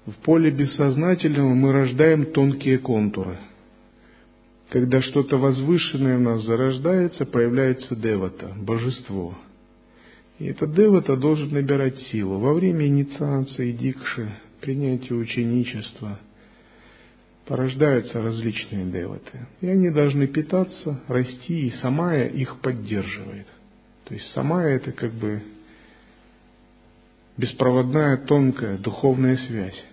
В 0.06 0.12
поле 0.22 0.50
бессознательного 0.50 1.54
мы 1.54 1.72
рождаем 1.72 2.26
тонкие 2.26 2.78
контуры. 2.78 3.38
Когда 4.68 5.02
что-то 5.02 5.36
возвышенное 5.36 6.18
в 6.18 6.20
нас 6.20 6.42
зарождается, 6.42 7.26
появляется 7.26 7.96
девата, 7.96 8.54
божество– 8.56 9.36
и 10.40 10.46
этот 10.46 10.74
девата 10.74 11.16
должен 11.16 11.52
набирать 11.52 11.98
силу. 12.04 12.38
Во 12.38 12.54
время 12.54 12.86
инициации, 12.86 13.72
дикши, 13.72 14.32
принятия 14.62 15.12
ученичества 15.12 16.18
порождаются 17.44 18.22
различные 18.22 18.86
деваты. 18.86 19.46
И 19.60 19.68
они 19.68 19.90
должны 19.90 20.26
питаться, 20.26 20.98
расти, 21.08 21.66
и 21.66 21.70
самая 21.82 22.28
их 22.28 22.58
поддерживает. 22.60 23.48
То 24.04 24.14
есть 24.14 24.28
самая 24.32 24.76
это 24.76 24.92
как 24.92 25.12
бы 25.12 25.42
беспроводная, 27.36 28.16
тонкая 28.16 28.78
духовная 28.78 29.36
связь 29.36 29.84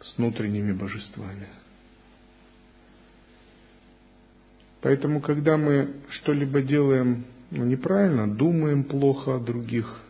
с 0.00 0.18
внутренними 0.18 0.72
божествами. 0.72 1.46
Поэтому, 4.80 5.20
когда 5.20 5.56
мы 5.56 5.94
что-либо 6.10 6.60
делаем 6.60 7.24
неправильно, 7.62 8.32
думаем 8.32 8.84
плохо 8.84 9.36
о 9.36 9.38
других, 9.38 10.02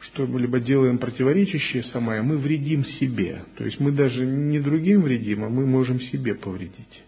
что-либо 0.00 0.60
делаем 0.60 0.98
противоречащее 0.98 1.82
самое, 1.84 2.22
мы 2.22 2.38
вредим 2.38 2.84
себе. 2.84 3.44
То 3.56 3.64
есть 3.64 3.80
мы 3.80 3.92
даже 3.92 4.24
не 4.24 4.60
другим 4.60 5.02
вредим, 5.02 5.44
а 5.44 5.48
мы 5.48 5.66
можем 5.66 6.00
себе 6.00 6.34
повредить. 6.34 7.02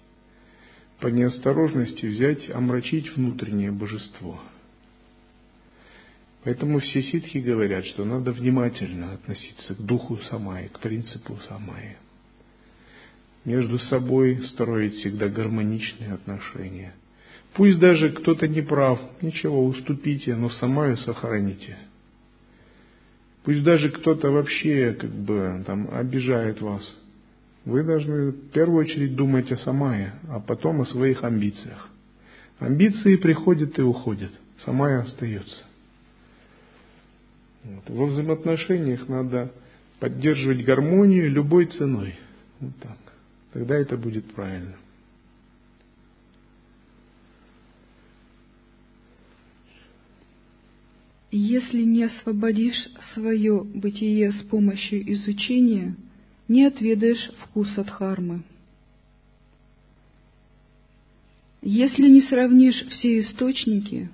По 1.01 1.09
неосторожности 1.09 2.07
взять, 2.07 2.51
омрачить 2.51 3.14
внутреннее 3.16 3.71
божество. 3.71 4.40
Поэтому 6.45 6.79
все 6.79 7.03
ситхи 7.03 7.38
говорят, 7.38 7.85
что 7.87 8.05
надо 8.05 8.33
внимательно 8.33 9.12
относиться 9.12 9.75
к 9.75 9.79
духу 9.79 10.19
самаи, 10.31 10.69
к 10.69 10.79
принципу 10.81 11.38
самаи. 11.49 11.97
Между 13.45 13.79
собой 13.79 14.42
строить 14.45 14.95
всегда 14.95 15.29
гармоничные 15.29 16.12
отношения– 16.12 16.95
Пусть 17.57 17.79
даже 17.79 18.11
кто-то 18.11 18.47
не 18.47 18.61
прав, 18.61 19.01
ничего, 19.23 19.64
уступите, 19.64 20.35
но 20.37 20.51
самаю 20.51 20.99
сохраните. 20.99 21.79
Пусть 23.45 23.62
даже 23.62 23.88
кто-то 23.90 24.31
вообще 24.31 24.92
как 24.92 25.11
бы 25.11 25.62
там 25.66 25.88
обижает 25.90 26.61
вас. 26.61 26.83
Вы 27.64 27.83
должны 27.83 28.33
в 28.33 28.51
первую 28.51 28.85
очередь 28.85 29.16
думать 29.16 29.51
о 29.53 29.57
самае, 29.57 30.12
а 30.29 30.38
потом 30.38 30.83
о 30.83 30.87
своих 30.87 31.25
амбициях. 31.25 31.88
Амбиции 32.59 33.16
приходят 33.16 33.79
и 33.79 33.83
уходят, 33.83 34.33
самая 34.64 35.01
остается. 35.01 35.64
Вот. 37.64 37.88
Во 37.88 38.07
взаимоотношениях 38.07 39.09
надо 39.09 39.51
поддерживать 39.99 40.62
гармонию 40.62 41.31
любой 41.31 41.66
ценой. 41.66 42.16
Вот 42.61 42.77
так. 42.83 42.99
Тогда 43.55 43.77
это 43.77 43.97
будет 43.97 44.27
правильно. 44.35 44.75
Если 51.31 51.83
не 51.83 52.05
освободишь 52.05 52.89
свое 53.15 53.65
бытие 53.65 54.33
с 54.33 54.43
помощью 54.45 55.12
изучения, 55.12 55.97
не 56.47 56.65
отведаешь 56.65 57.31
вкуса 57.41 57.83
дхармы. 57.83 58.43
Если 61.62 62.09
не 62.09 62.23
сравнишь 62.23 62.87
все 62.91 63.21
источники, 63.23 64.09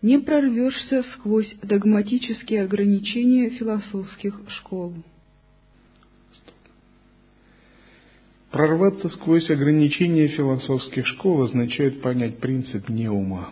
не 0.00 0.18
прорвешься 0.18 1.02
сквозь 1.14 1.54
догматические 1.62 2.62
ограничения 2.62 3.50
философских 3.50 4.40
школ. 4.48 4.94
Прорваться 8.50 9.10
сквозь 9.10 9.50
ограничения 9.50 10.28
философских 10.28 11.06
школ 11.06 11.42
означает 11.42 12.00
понять 12.00 12.38
принцип 12.38 12.88
неума. 12.88 13.50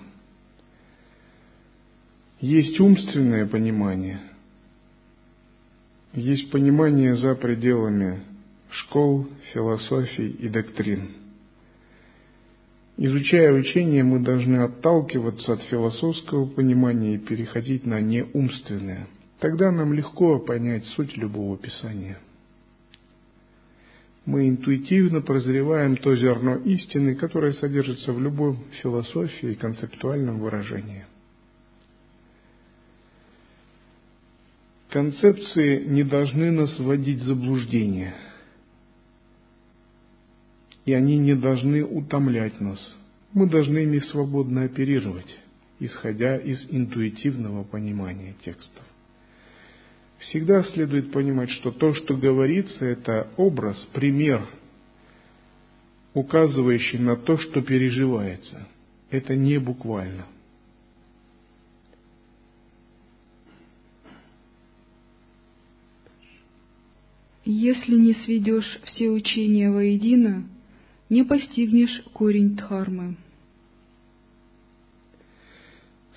Есть 2.46 2.78
умственное 2.78 3.44
понимание, 3.44 4.20
есть 6.12 6.48
понимание 6.52 7.16
за 7.16 7.34
пределами 7.34 8.20
школ, 8.70 9.26
философий 9.52 10.28
и 10.28 10.48
доктрин. 10.48 11.08
Изучая 12.98 13.52
учение, 13.52 14.04
мы 14.04 14.20
должны 14.20 14.58
отталкиваться 14.58 15.54
от 15.54 15.62
философского 15.62 16.46
понимания 16.46 17.16
и 17.16 17.18
переходить 17.18 17.84
на 17.84 18.00
неумственное. 18.00 19.08
Тогда 19.40 19.72
нам 19.72 19.92
легко 19.92 20.38
понять 20.38 20.84
суть 20.94 21.16
любого 21.16 21.58
писания. 21.58 22.20
Мы 24.24 24.50
интуитивно 24.50 25.20
прозреваем 25.20 25.96
то 25.96 26.14
зерно 26.14 26.58
истины, 26.58 27.16
которое 27.16 27.54
содержится 27.54 28.12
в 28.12 28.20
любой 28.20 28.56
философии 28.82 29.50
и 29.50 29.56
концептуальном 29.56 30.38
выражении. 30.38 31.06
Концепции 34.96 35.84
не 35.84 36.04
должны 36.04 36.50
нас 36.50 36.78
вводить 36.78 37.18
в 37.18 37.24
заблуждение– 37.24 38.14
и 40.86 40.94
они 40.94 41.18
не 41.18 41.34
должны 41.34 41.84
утомлять 41.84 42.58
нас. 42.62 42.96
Мы 43.34 43.46
должны 43.46 43.80
ими 43.80 43.98
свободно 43.98 44.62
оперировать, 44.62 45.38
исходя 45.80 46.38
из 46.38 46.66
интуитивного 46.70 47.64
понимания 47.64 48.36
текстов. 48.42 48.84
Всегда 50.18 50.62
следует 50.62 51.12
понимать, 51.12 51.50
что 51.50 51.72
то, 51.72 51.92
что 51.92 52.16
говорится, 52.16 52.86
это 52.86 53.28
образ, 53.36 53.76
пример, 53.92 54.40
указывающий 56.14 57.00
на 57.00 57.16
то, 57.16 57.36
что 57.36 57.60
переживается. 57.60 58.66
Это 59.10 59.36
не 59.36 59.58
буквально. 59.58 60.24
Если 67.48 67.94
не 67.94 68.12
сведешь 68.12 68.80
все 68.86 69.08
учения 69.08 69.70
воедино, 69.70 70.48
не 71.08 71.22
постигнешь 71.22 72.02
корень 72.12 72.56
дхармы. 72.56 73.16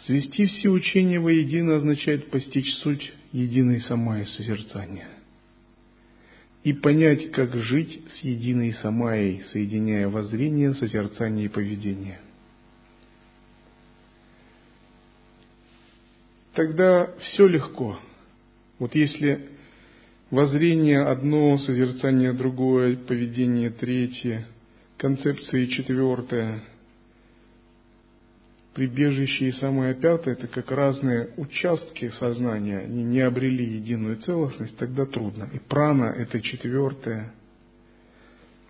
Свести 0.05 0.47
все 0.47 0.69
учения 0.69 1.19
воедино 1.19 1.75
означает 1.75 2.31
постичь 2.31 2.73
суть 2.77 3.13
единой 3.31 3.79
самая 3.81 4.25
созерцания. 4.25 5.07
И 6.63 6.73
понять, 6.73 7.29
как 7.29 7.55
жить 7.55 8.01
с 8.11 8.23
единой 8.23 8.73
самаей, 8.73 9.43
соединяя 9.51 10.07
воззрение, 10.09 10.73
созерцание 10.73 11.45
и 11.45 11.49
поведение. 11.49 12.19
Тогда 16.55 17.13
все 17.19 17.45
легко. 17.45 17.99
Вот 18.79 18.95
если 18.95 19.58
воззрение 20.31 21.01
одно, 21.01 21.57
созерцание 21.59 22.33
другое, 22.33 22.95
поведение 22.95 23.69
третье– 23.69 24.47
концепции 24.99 25.65
четвертая, 25.67 26.61
прибежище 28.73 29.47
и 29.47 29.51
самое 29.53 29.95
пятое, 29.95 30.35
это 30.35 30.47
как 30.47 30.69
разные 30.71 31.29
участки 31.37 32.09
сознания, 32.19 32.79
они 32.79 33.03
не 33.03 33.21
обрели 33.21 33.65
единую 33.65 34.17
целостность, 34.17 34.77
тогда 34.77 35.05
трудно. 35.05 35.49
И 35.53 35.59
прана 35.59 36.05
это 36.05 36.41
четвертое. 36.41 37.33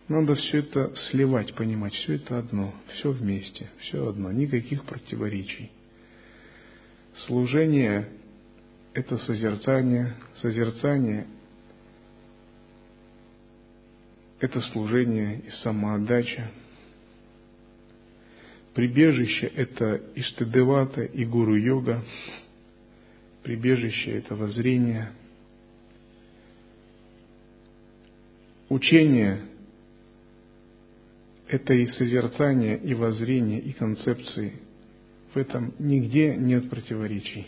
Надо 0.08 0.36
все 0.36 0.60
это 0.60 0.94
сливать, 1.10 1.54
понимать, 1.56 1.94
все 1.94 2.16
это 2.16 2.40
одно, 2.40 2.74
все 2.96 3.12
вместе, 3.12 3.70
все 3.80 4.08
одно, 4.08 4.32
никаких 4.32 4.84
противоречий. 4.86 5.72
Служение– 7.28 8.08
это 8.94 9.18
созерцание, 9.18 10.16
созерцание 10.36 11.28
это 14.40 14.62
служение 14.62 15.40
и 15.40 15.50
самоотдача. 15.64 16.50
Прибежище– 18.74 19.48
это 19.56 20.02
Иштадевата 20.16 21.04
и 21.04 21.26
Гуру-йога. 21.26 22.04
Прибежище– 23.44 24.12
это 24.20 24.36
воззрение. 24.36 25.12
Учение– 28.70 29.42
это 31.48 31.74
и 31.74 31.88
созерцание, 31.88 32.78
и 32.78 32.94
воззрение, 32.94 33.60
и 33.60 33.74
концепции. 33.74 34.54
В 35.34 35.38
этом 35.38 35.74
нигде 35.80 36.36
нет 36.36 36.70
противоречий. 36.70 37.48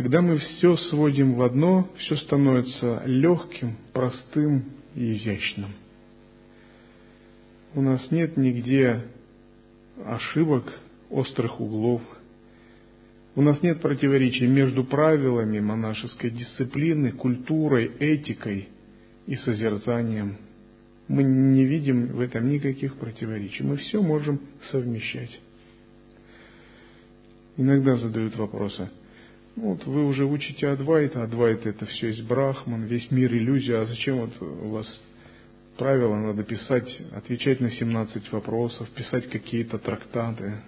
Когда 0.00 0.22
мы 0.22 0.38
все 0.38 0.76
сводим 0.76 1.34
в 1.34 1.42
одно, 1.42 1.90
все 1.96 2.14
становится 2.18 3.02
легким, 3.04 3.74
простым 3.92 4.66
и 4.94 5.10
изящным. 5.14 5.70
У 7.74 7.80
нас 7.80 8.08
нет 8.12 8.36
нигде 8.36 9.06
ошибок, 10.04 10.72
острых 11.10 11.60
углов. 11.60 12.00
У 13.34 13.42
нас 13.42 13.60
нет 13.64 13.80
противоречий 13.80 14.46
между 14.46 14.84
правилами 14.84 15.58
монашеской 15.58 16.30
дисциплины, 16.30 17.10
культурой, 17.10 17.90
этикой 17.98 18.68
и 19.26 19.34
созерцанием. 19.34 20.36
Мы 21.08 21.24
не 21.24 21.64
видим 21.64 22.12
в 22.12 22.20
этом 22.20 22.48
никаких 22.48 22.94
противоречий. 22.98 23.64
Мы 23.64 23.74
все 23.78 24.00
можем 24.00 24.42
совмещать. 24.70 25.40
Иногда 27.56 27.96
задают 27.96 28.36
вопросы– 28.36 28.90
вот 29.60 29.84
вы 29.86 30.06
уже 30.06 30.24
учите 30.24 30.68
Адвайта, 30.68 31.22
Адвайт 31.22 31.66
это 31.66 31.84
все 31.86 32.08
есть 32.08 32.24
Брахман, 32.26 32.84
весь 32.84 33.10
мир 33.10 33.34
иллюзия, 33.34 33.78
а 33.78 33.86
зачем 33.86 34.18
вот 34.18 34.40
у 34.40 34.68
вас 34.68 34.86
правила 35.76 36.14
надо 36.16 36.42
писать, 36.44 37.00
отвечать 37.12 37.60
на 37.60 37.70
17 37.70 38.32
вопросов, 38.32 38.88
писать 38.90 39.28
какие-то 39.28 39.78
трактаты. 39.78 40.62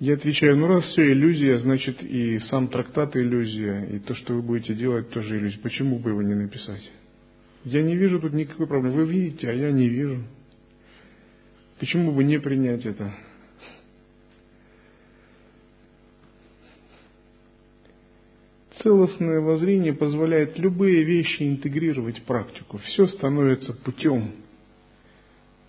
Я 0.00 0.14
отвечаю, 0.14 0.56
ну 0.56 0.66
раз 0.66 0.84
все 0.84 1.12
иллюзия, 1.12 1.58
значит 1.58 2.02
и 2.02 2.38
сам 2.50 2.68
трактат 2.68 3.16
иллюзия, 3.16 3.84
и 3.84 3.98
то, 4.00 4.14
что 4.14 4.34
вы 4.34 4.42
будете 4.42 4.74
делать, 4.74 5.10
тоже 5.10 5.38
иллюзия. 5.38 5.60
Почему 5.60 5.98
бы 5.98 6.10
его 6.10 6.20
не 6.20 6.34
написать? 6.34 6.90
Я 7.64 7.82
не 7.82 7.96
вижу 7.96 8.20
тут 8.20 8.34
никакой 8.34 8.66
проблемы. 8.66 8.96
Вы 8.96 9.06
видите, 9.06 9.48
а 9.48 9.52
я 9.52 9.72
не 9.72 9.88
вижу. 9.88 10.24
Почему 11.78 12.12
бы 12.12 12.24
не 12.24 12.38
принять 12.38 12.86
это? 12.86 13.12
Целостное 18.82 19.40
воззрение 19.40 19.94
позволяет 19.94 20.58
любые 20.58 21.04
вещи 21.04 21.42
интегрировать 21.42 22.18
в 22.18 22.24
практику. 22.24 22.78
Все 22.78 23.06
становится 23.06 23.72
путем, 23.72 24.32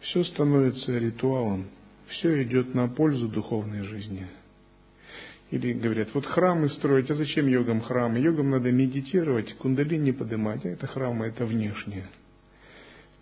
все 0.02 0.24
становится 0.26 0.98
ритуалом, 0.98 1.68
все 2.08 2.44
идет 2.44 2.76
на 2.76 2.88
пользу 2.88 3.30
духовной 3.30 3.84
жизни. 3.84 4.28
Или 5.52 5.74
говорят, 5.74 6.10
вот 6.14 6.26
храмы 6.26 6.70
строить, 6.70 7.10
а 7.10 7.14
зачем 7.14 7.48
йогам 7.48 7.82
храмы? 7.82 8.20
Йогам 8.20 8.50
надо 8.50 8.72
медитировать, 8.72 9.54
кундалини 9.54 10.12
поднимать, 10.12 10.66
а 10.66 10.70
это 10.70 10.88
храмы, 10.88 11.28
это 11.28 11.46
внешнее. 11.46 12.08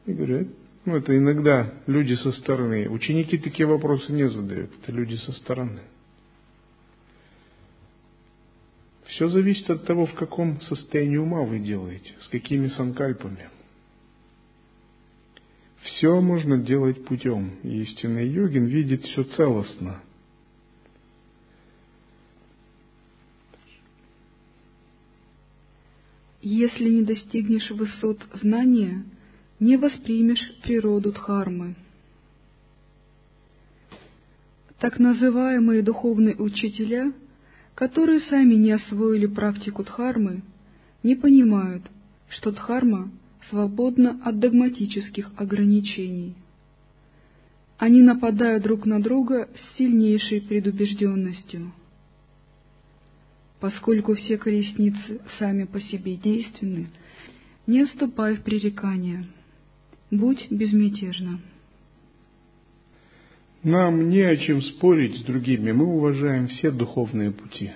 И 0.05 0.13
говорят, 0.13 0.47
ну, 0.85 0.97
это 0.97 1.17
иногда 1.17 1.73
люди 1.87 2.13
со 2.13 2.31
стороны. 2.33 2.89
Ученики 2.89 3.37
такие 3.37 3.65
вопросы 3.65 4.11
не 4.11 4.27
задают, 4.27 4.71
это 4.81 4.91
люди 4.91 5.15
со 5.15 5.31
стороны. 5.31 5.81
Все 9.05 9.29
зависит 9.29 9.69
от 9.69 9.85
того, 9.85 10.05
в 10.05 10.13
каком 10.15 10.59
состоянии 10.59 11.17
ума 11.17 11.43
вы 11.43 11.59
делаете, 11.59 12.13
с 12.19 12.27
какими 12.27 12.67
санкальпами. 12.67 13.49
Все 15.83 16.19
можно 16.19 16.57
делать 16.57 17.05
путем. 17.05 17.59
Истинный 17.63 18.27
йогин 18.27 18.65
видит 18.65 19.03
все 19.03 19.23
целостно. 19.23 20.01
Если 26.41 26.89
не 26.89 27.03
достигнешь 27.03 27.71
высот 27.71 28.19
знания– 28.41 29.05
не 29.63 29.77
воспримешь 29.77 30.55
природу 30.61 31.13
Дхармы. 31.13 31.75
Так 34.77 34.99
называемые 34.99 35.81
духовные 35.81 36.35
учителя, 36.35 37.13
которые 37.73 38.19
сами 38.19 38.55
не 38.55 38.71
освоили 38.71 39.25
практику 39.25 39.85
Дхармы, 39.85 40.41
не 41.01 41.15
понимают, 41.15 41.83
что 42.27 42.51
Дхарма 42.51 43.09
свободна 43.49 44.19
от 44.25 44.37
догматических 44.39 45.31
ограничений. 45.37 46.35
Они 47.77 48.01
нападают 48.01 48.63
друг 48.63 48.85
на 48.85 49.01
друга 49.01 49.47
с 49.55 49.77
сильнейшей 49.77 50.41
предубежденностью. 50.41 51.71
поскольку 53.61 54.15
все 54.15 54.37
колесницы 54.37 55.21
сами 55.39 55.63
по 55.63 55.79
себе 55.79 56.17
действенны, 56.17 56.89
не 57.65 57.85
вступай 57.85 58.35
в 58.35 58.43
пререкания, 58.43 59.25
будь 60.17 60.47
безмятежна. 60.49 61.39
Нам 63.63 64.09
не 64.09 64.21
о 64.21 64.35
чем 64.35 64.61
спорить 64.61 65.17
с 65.17 65.23
другими, 65.23 65.71
мы 65.71 65.85
уважаем 65.85 66.47
все 66.47 66.69
духовные 66.69 67.31
пути. 67.31 67.71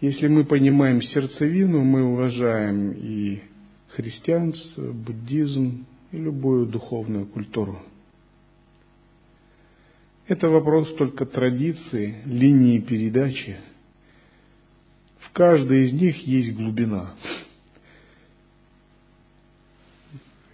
Если 0.00 0.28
мы 0.28 0.44
понимаем 0.44 1.02
сердцевину, 1.02 1.82
мы 1.82 2.04
уважаем 2.04 2.92
и 2.92 3.40
христианство, 3.88 4.92
буддизм 4.92 5.84
и 6.12 6.16
любую 6.18 6.66
духовную 6.66 7.26
культуру. 7.26 7.80
Это 10.28 10.48
вопрос 10.48 10.94
только 10.94 11.26
традиции, 11.26 12.22
линии 12.24 12.78
передачи. 12.78 13.56
В 15.18 15.32
каждой 15.32 15.86
из 15.86 15.92
них 15.94 16.16
есть 16.18 16.54
глубина. 16.54 17.14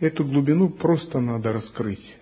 Эту 0.05 0.23
глубину 0.23 0.69
просто 0.69 1.19
надо 1.19 1.51
раскрыть. 1.51 2.14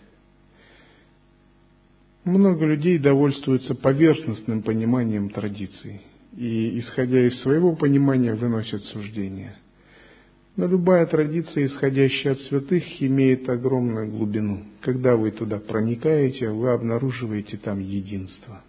Много 2.23 2.65
людей 2.65 2.97
довольствуются 2.97 3.75
поверхностным 3.75 4.63
пониманием 4.63 5.31
традиций 5.31 6.01
и, 6.37 6.79
исходя 6.79 7.27
из 7.27 7.43
своего 7.43 7.75
понимания, 7.75 8.35
выносят 8.35 8.85
суждения. 8.85 9.57
Но 10.55 10.69
любая 10.69 11.07
традиция, 11.07 11.67
исходящая 11.67 12.35
от 12.35 12.41
святых, 12.43 12.85
имеет 13.03 13.49
огромную 13.49 14.09
глубину. 14.09 14.63
Когда 14.81 15.17
вы 15.17 15.33
туда 15.33 15.59
проникаете, 15.59 16.51
вы 16.51 16.71
обнаруживаете 16.71 17.57
там 17.57 17.81
единство. 17.81 18.63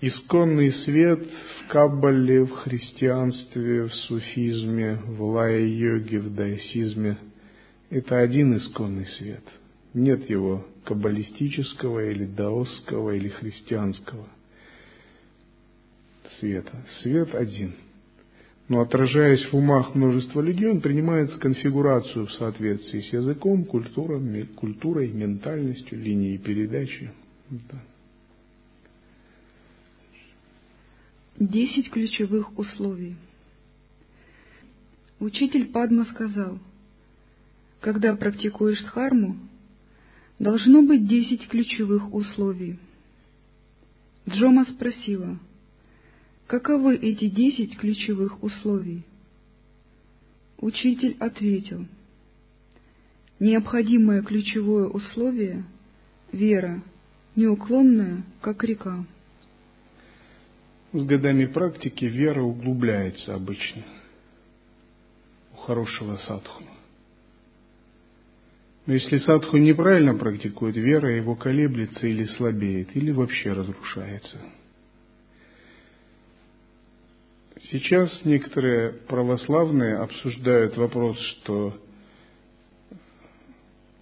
Исконный 0.00 0.72
свет 0.84 1.20
в 1.20 1.68
Каббале, 1.68 2.44
в 2.44 2.50
христианстве, 2.50 3.84
в 3.84 3.94
суфизме, 3.94 4.96
в 5.06 5.22
лая-йоге, 5.22 6.18
в 6.20 6.34
даосизме– 6.34 7.16
это 7.90 8.18
один 8.18 8.56
исконный 8.56 9.06
свет. 9.06 9.44
Нет 9.94 10.28
его 10.28 10.66
каббалистического 10.84 12.10
или 12.10 12.26
даосского 12.26 13.12
или 13.12 13.28
христианского 13.28 14.28
света. 16.38 16.84
Свет 17.00 17.34
один– 17.34 17.74
но 18.68 18.80
отражаясь 18.80 19.46
в 19.52 19.54
умах 19.56 19.94
множества 19.94 20.40
людей, 20.40 20.68
он 20.68 20.80
принимает 20.80 21.32
конфигурацию 21.38 22.26
в 22.26 22.32
соответствии 22.32 23.00
с 23.00 23.12
языком, 23.12 23.64
культурой, 23.64 24.46
культурой 24.56 25.12
ментальностью, 25.12 26.00
линией 26.00 26.38
передачи. 26.38 27.12
Да. 27.48 27.80
Десять 31.38 31.90
ключевых 31.90 32.58
условий. 32.58 33.14
Учитель 35.20 35.66
Падма 35.66 36.06
сказал, 36.06 36.58
когда 37.80 38.16
практикуешь 38.16 38.82
дхарму, 38.82 39.36
должно 40.38 40.80
быть 40.80 41.06
десять 41.06 41.46
ключевых 41.46 42.14
условий. 42.14 42.78
Джома 44.26 44.64
спросила, 44.64 45.38
Каковы 46.46 46.96
эти 46.96 47.28
десять 47.28 47.76
ключевых 47.76 48.42
условий? 48.42 49.02
Учитель 50.56 51.18
ответил, 51.20 51.84
необходимое 53.40 54.22
ключевое 54.22 54.86
условие– 54.86 55.64
вера, 56.32 56.82
неуклонная, 57.34 58.22
как 58.40 58.64
река. 58.64 59.04
С 60.96 61.04
годами 61.04 61.44
практики 61.44 62.06
вера 62.06 62.42
углубляется 62.42 63.34
обычно 63.34 63.82
у 65.52 65.56
хорошего 65.56 66.16
садху. 66.16 66.62
Но 68.86 68.94
если 68.94 69.18
садху 69.18 69.58
неправильно 69.58 70.14
практикует, 70.14 70.76
вера 70.76 71.14
его 71.14 71.34
колеблется 71.34 72.06
или 72.06 72.24
слабеет, 72.24 72.96
или 72.96 73.10
вообще 73.10 73.52
разрушается– 73.52 74.38
Сейчас 77.70 78.24
некоторые 78.24 78.92
православные 78.92 79.96
обсуждают 79.96 80.76
вопрос, 80.76 81.18
что 81.18 81.74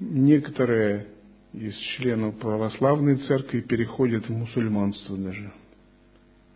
некоторые 0.00 1.06
из 1.52 1.74
членов 1.96 2.36
православной 2.40 3.16
церкви 3.18 3.60
переходят 3.60 4.28
в 4.28 4.30
мусульманство 4.30 5.16
даже. 5.16 5.52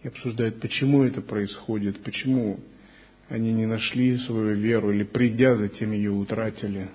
И 0.02 0.08
обсуждают, 0.08 0.60
почему 0.60 1.02
это 1.02 1.20
происходит, 1.20 2.02
почему 2.02 2.60
они 3.28 3.52
не 3.52 3.66
нашли 3.66 4.16
свою 4.18 4.54
веру 4.54 4.92
или 4.92 5.04
придя 5.04 5.56
затем 5.56 5.92
ее 5.92 6.10
утратили. 6.10 6.88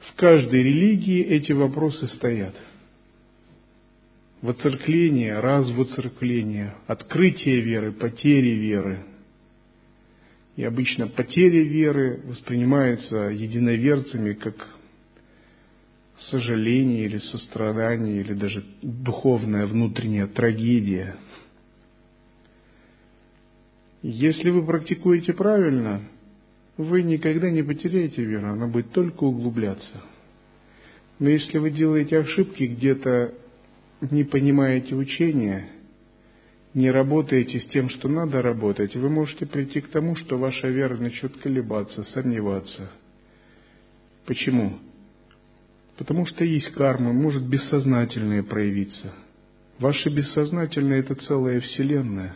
В 0.00 0.14
каждой 0.16 0.62
религии 0.62 1.22
эти 1.24 1.52
вопросы 1.52 2.06
стоят– 2.08 2.54
воцеркление, 4.44 5.40
развоцеркление, 5.40 6.74
открытие 6.86 7.60
веры, 7.60 7.92
потери 7.92 8.50
веры. 8.50 9.02
И 10.56 10.62
обычно 10.62 11.08
потеря 11.08 11.62
веры 11.62 12.20
воспринимается 12.26 13.16
единоверцами 13.30 14.34
как 14.34 14.68
сожаление 16.18 17.04
или 17.06 17.18
сострадание, 17.18 18.20
или 18.20 18.34
даже 18.34 18.64
духовная 18.82 19.66
внутренняя 19.66 20.26
трагедия. 20.26 21.16
Если 24.02 24.50
вы 24.50 24.64
практикуете 24.64 25.32
правильно, 25.32 26.02
вы 26.76 27.02
никогда 27.02 27.50
не 27.50 27.62
потеряете 27.62 28.22
веру, 28.22 28.52
она 28.52 28.66
будет 28.66 28.90
только 28.90 29.24
углубляться. 29.24 30.02
Но 31.18 31.28
если 31.28 31.58
вы 31.58 31.70
делаете 31.70 32.18
ошибки 32.18 32.64
где-то 32.64 33.34
не 34.10 34.24
понимаете 34.24 34.94
учения, 34.94 35.68
не 36.74 36.90
работаете 36.90 37.60
с 37.60 37.66
тем, 37.68 37.88
что 37.88 38.08
надо 38.08 38.42
работать, 38.42 38.96
вы 38.96 39.08
можете 39.08 39.46
прийти 39.46 39.80
к 39.80 39.88
тому, 39.88 40.16
что 40.16 40.36
ваша 40.36 40.68
вера 40.68 40.96
начнет 40.96 41.36
колебаться, 41.38 42.02
сомневаться. 42.04 42.90
Почему? 44.26 44.78
Потому 45.96 46.26
что 46.26 46.44
есть 46.44 46.70
карма, 46.72 47.12
может 47.12 47.46
бессознательное 47.46 48.42
проявиться. 48.42 49.12
Ваше 49.78 50.08
бессознательное– 50.08 50.98
это 51.00 51.14
целая 51.14 51.60
вселенная. 51.60 52.34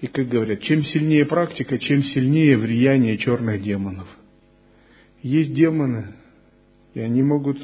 И, 0.00 0.06
как 0.06 0.28
говорят, 0.28 0.60
чем 0.62 0.84
сильнее 0.84 1.24
практика, 1.24 1.78
чем 1.78 2.02
сильнее 2.04 2.56
влияние 2.56 3.16
черных 3.18 3.62
демонов. 3.62 4.08
Есть 5.22 5.54
демоны, 5.54 6.14
и 6.94 7.00
они 7.00 7.22
могут 7.22 7.58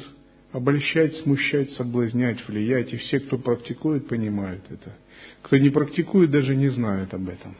обольщать, 0.51 1.15
смущать, 1.17 1.71
соблазнять, 1.71 2.45
влиять. 2.47 2.93
И 2.93 2.97
все, 2.97 3.19
кто 3.19 3.37
практикует, 3.37 4.07
понимают 4.07 4.63
это. 4.69 4.93
Кто 5.43 5.57
не 5.57 5.69
практикует, 5.69 6.31
даже 6.31 6.55
не 6.55 6.69
знают 6.69 7.13
об 7.13 7.29
этом. 7.29 7.55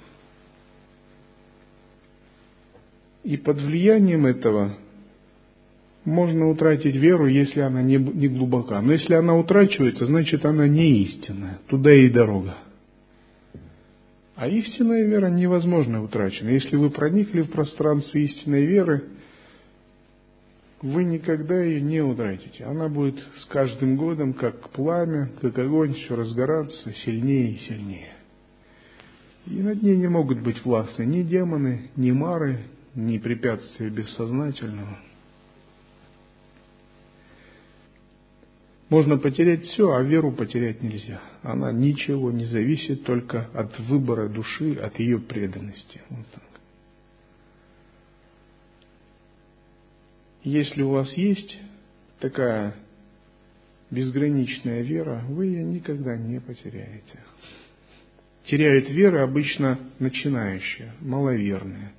И 3.24 3.38
под 3.38 3.62
влиянием 3.62 4.26
этого 4.26 4.78
можно 6.06 6.50
утратить 6.50 6.96
веру, 6.96 7.28
если 7.28 7.62
она 7.62 7.82
не, 7.82 7.98
не 7.98 8.28
глубока. 8.28 8.82
Но 8.82 8.94
если 8.94 9.14
она 9.14 9.36
утрачивается, 9.36 10.06
значит 10.06 10.46
она 10.46 10.68
не 10.68 11.04
истинная. 11.04 11.60
Туда 11.68 11.94
и 11.94 12.10
дорога. 12.10 12.58
А 14.36 14.48
истинная 14.48 15.06
вера 15.06 15.28
невозможно 15.28 16.04
утрачена. 16.04 16.50
Если 16.50 16.76
вы 16.76 16.90
проникли 16.90 17.42
в 17.42 17.52
пространство 17.52 18.18
истинной 18.18 18.66
веры, 18.66 19.04
вы 20.82 21.06
никогда 21.06 21.64
ее 21.64 21.80
не 21.80 22.02
утратите. 22.02 22.66
Она 22.66 22.90
будет 22.90 23.18
с 23.42 23.46
каждым 23.46 23.96
годом, 23.96 24.34
как 24.34 24.70
пламя, 24.72 25.30
как 25.40 25.58
огонь, 25.58 25.94
все 25.94 26.16
разгораться 26.16 26.92
сильнее 27.06 27.54
и 27.54 27.58
сильнее. 27.60 28.12
И 29.46 29.62
над 29.62 29.82
ней 29.82 29.96
не 29.96 30.08
могут 30.08 30.42
быть 30.42 30.64
властны 30.66 31.04
ни 31.04 31.22
демоны, 31.22 31.92
ни 31.96 32.12
мары, 32.12 32.66
ни 32.96 33.18
препятствия 33.18 33.90
бессознательного. 33.90 34.98
Можно 38.94 39.18
потерять 39.18 39.64
все, 39.66 39.92
а 39.92 40.04
веру 40.04 40.32
потерять 40.32 40.84
нельзя. 40.84 41.20
Она 41.42 41.72
ничего 41.72 42.32
не 42.32 42.46
зависит, 42.46 43.04
только 43.04 43.50
от 43.56 43.80
выбора 43.80 44.30
души, 44.30 44.76
от 44.76 45.00
ее 45.00 45.18
преданности. 45.18 46.00
Вот 46.10 46.28
так. 46.28 46.44
Если 50.44 50.84
у 50.84 50.90
вас 50.90 51.12
есть 51.14 51.58
такая 52.20 52.76
безграничная 53.90 54.84
вера, 54.84 55.24
вы 55.28 55.48
ее 55.48 55.64
никогда 55.64 56.16
не 56.16 56.40
потеряете. 56.40 57.18
Теряют 58.44 58.92
веры 58.92 59.22
обычно 59.22 59.80
начинающие, 59.98 60.94
маловерные, 61.02 61.94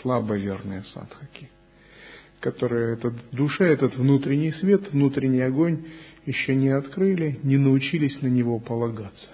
слабоверные 0.00 0.82
садхаки, 0.84 1.50
которые 2.40 2.94
этот, 2.94 3.16
душа, 3.32 3.66
этот 3.66 3.98
внутренний 3.98 4.52
свет, 4.52 4.90
внутренний 4.90 5.42
огонь 5.42 5.84
еще 6.28 6.54
не 6.54 6.68
открыли, 6.68 7.40
не 7.42 7.56
научились 7.56 8.20
на 8.20 8.26
него 8.26 8.58
полагаться. 8.58 9.30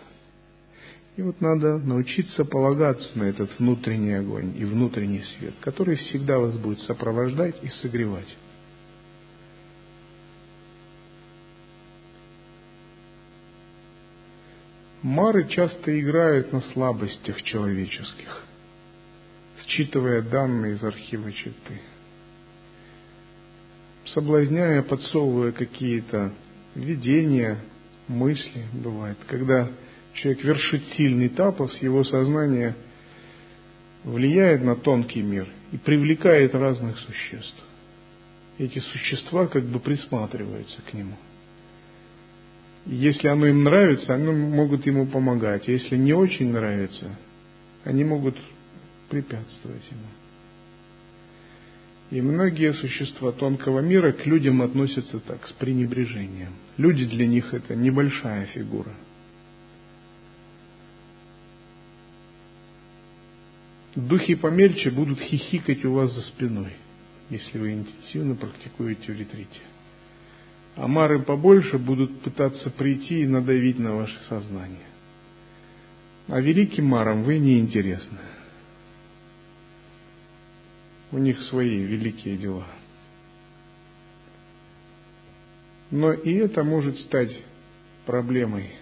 И 1.17 1.23
вот 1.23 1.41
надо 1.41 1.79
научиться 1.79 2.45
полагаться 2.45 3.19
на 3.19 3.25
этот 3.25 3.59
внутренний 3.59 4.15
огонь 4.15 4.55
и 4.57 4.65
внутренний 4.65 5.23
свет, 5.37 5.55
который 5.61 5.97
всегда 5.97 6.39
вас 6.39 6.57
будет 6.57 6.79
сопровождать 6.81 7.57
и 7.63 7.69
согревать. 7.69 8.37
Мары 15.03 15.49
часто 15.49 16.01
играют 16.01 16.53
на 16.53 16.61
слабостях 16.61 17.43
человеческих, 17.43 18.45
считывая 19.67 20.23
данные 20.23 20.77
из 20.77 20.85
архива 20.85 21.33
читы, 21.33 21.81
соблазняя, 24.07 24.81
подсовывая 24.83 25.51
какие-то 25.51 26.33
видения, 26.75 27.59
мысли, 28.09 28.65
бывает, 28.73 29.19
когда 29.27 29.71
человек 30.15 30.45
вершит 30.45 30.85
сильный 30.97 31.29
тапос, 31.29 31.77
его 31.83 32.05
сознание 32.05 32.77
влияет 34.05 34.63
на 34.63 34.77
тонкий 34.77 35.23
мир 35.23 35.49
и 35.73 35.79
привлекает 35.79 36.55
разных 36.55 36.99
существ. 36.99 37.63
Эти 38.59 38.79
существа 38.79 39.47
как 39.47 39.65
бы 39.65 39.81
присматриваются 39.81 40.81
к 40.83 40.93
нему– 40.93 41.17
если 42.87 43.29
оно 43.29 43.47
им 43.47 43.65
нравится, 43.65 44.15
они 44.15 44.31
могут 44.31 44.85
ему 44.87 45.07
помогать. 45.07 45.69
А 45.69 45.73
если 45.73 45.97
не 45.97 46.13
очень 46.13 46.53
нравится, 46.53 47.17
они 47.85 48.05
могут 48.05 48.37
препятствовать 49.09 49.83
ему. 49.91 50.07
И 52.15 52.23
многие 52.23 52.73
существа 52.75 53.33
тонкого 53.33 53.81
мира 53.81 54.13
к 54.13 54.25
людям 54.25 54.63
относятся 54.63 55.19
так, 55.19 55.45
с 55.49 55.53
пренебрежением. 55.55 56.53
Люди 56.77 57.07
для 57.07 57.27
них 57.27 57.53
это 57.53 57.75
небольшая 57.75 58.47
фигура. 58.47 58.95
Духи 63.97 64.37
помельче 64.37 64.93
будут 64.93 65.19
хихикать 65.19 65.85
у 65.85 65.95
вас 65.95 66.15
за 66.15 66.23
спиной, 66.23 66.75
если 67.31 67.59
вы 67.59 67.73
интенсивно 67.73 68.37
практикуете 68.37 69.13
в 69.13 69.19
ретрите. 69.19 69.63
Амары 70.77 71.21
побольше 71.21 71.79
будут 71.79 72.21
пытаться 72.21 72.71
прийти 72.71 73.23
и 73.23 73.27
надавить 73.27 73.81
на 73.81 73.97
ваше 73.97 74.21
сознание. 74.29 74.87
А 76.29 76.41
великим 76.41 76.87
марам 76.87 77.25
вы 77.25 77.39
не 77.39 77.59
интересны. 77.59 78.19
У 81.15 81.19
них 81.19 81.41
свои 81.43 81.77
великие 81.79 82.37
дела. 82.37 82.67
Но 85.93 86.13
и 86.13 86.35
это 86.35 86.65
может 86.65 86.99
стать 86.99 87.31
проблемой. 88.05 88.73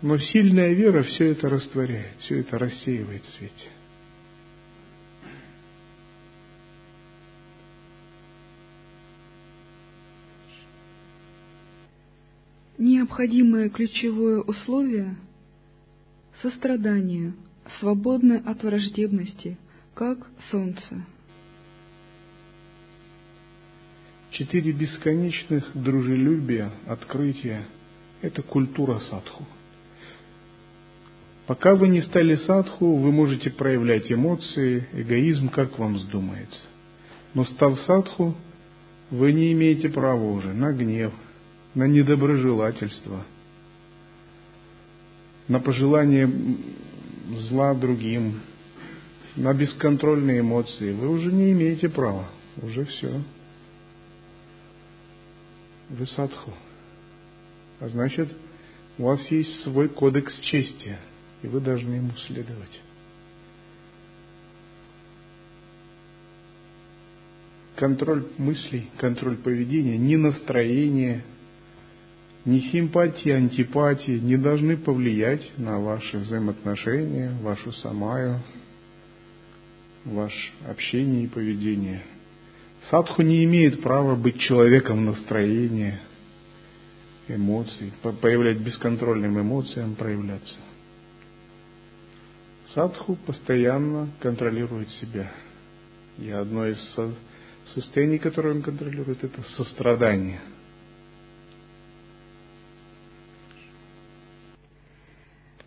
Но 0.00 0.16
сильная 0.16 0.72
вера 0.74 1.02
все 1.02 1.32
это 1.32 1.48
растворяет, 1.48 2.18
все 2.20 2.38
это 2.38 2.56
рассеивает 2.56 3.24
в 3.24 3.30
свете. 3.30 3.66
Необходимое 12.78 13.70
ключевое 13.70 14.38
условие– 14.38 15.16
сострадание, 16.42 17.34
свободное 17.80 18.38
от 18.38 18.62
враждебности, 18.62 19.58
как 19.94 20.18
солнце. 20.50 21.06
Четыре 24.30 24.72
бесконечных 24.72 25.70
дружелюбия, 25.74 26.72
открытия– 26.86 27.64
это 28.20 28.42
культура 28.42 28.98
садху. 28.98 29.46
Пока 31.46 31.76
вы 31.76 31.88
не 31.88 32.00
стали 32.02 32.34
садху, 32.36 32.96
вы 32.96 33.12
можете 33.12 33.50
проявлять 33.50 34.10
эмоции, 34.10 34.88
эгоизм, 34.92 35.50
как 35.50 35.78
вам 35.78 35.94
вздумается. 35.94 36.60
Но 37.34 37.44
став 37.44 37.78
садху, 37.80 38.34
вы 39.10 39.32
не 39.32 39.52
имеете 39.52 39.88
права 39.88 40.24
уже 40.24 40.52
на 40.52 40.72
гнев, 40.72 41.12
на 41.74 41.86
недоброжелательство, 41.86 43.24
на 45.46 45.60
пожелание 45.60 46.28
зла 47.48 47.74
другим, 47.74 48.40
на 49.36 49.52
бесконтрольные 49.52 50.40
эмоции, 50.40 50.92
вы 50.92 51.08
уже 51.08 51.32
не 51.32 51.52
имеете 51.52 51.88
права. 51.88 52.26
Уже 52.62 52.84
все. 52.84 53.22
Вы 55.90 56.06
садху. 56.06 56.52
А 57.80 57.88
значит, 57.88 58.28
у 58.98 59.04
вас 59.04 59.20
есть 59.30 59.62
свой 59.62 59.88
кодекс 59.88 60.38
чести, 60.40 60.96
и 61.42 61.48
вы 61.48 61.60
должны 61.60 61.94
ему 61.94 62.12
следовать. 62.26 62.80
Контроль 67.76 68.28
мыслей, 68.38 68.88
контроль 68.98 69.36
поведения, 69.36 69.98
не 69.98 70.16
настроение, 70.16 71.24
ни 72.44 72.60
симпатии, 72.70 73.30
антипатии 73.30 74.18
не 74.18 74.36
должны 74.36 74.76
повлиять 74.76 75.58
на 75.58 75.80
ваши 75.80 76.18
взаимоотношения, 76.18 77.36
вашу 77.42 77.72
самаю, 77.72 78.40
ваше 80.04 80.52
общение 80.68 81.24
и 81.24 81.28
поведение. 81.28 82.02
Садху 82.90 83.22
не 83.22 83.44
имеет 83.44 83.82
права 83.82 84.14
быть 84.14 84.38
человеком 84.40 85.04
настроения, 85.04 86.00
эмоций, 87.28 87.92
появлять 88.20 88.58
бесконтрольным 88.58 89.40
эмоциям, 89.40 89.94
проявляться. 89.94 90.56
Садху 92.74 93.16
постоянно 93.26 94.08
контролирует 94.20 94.90
себя. 94.92 95.32
И 96.18 96.30
одно 96.30 96.66
из 96.66 96.78
состояний, 97.74 98.18
которое 98.18 98.54
он 98.54 98.62
контролирует, 98.62 99.24
это 99.24 99.42
сострадание– 99.56 100.40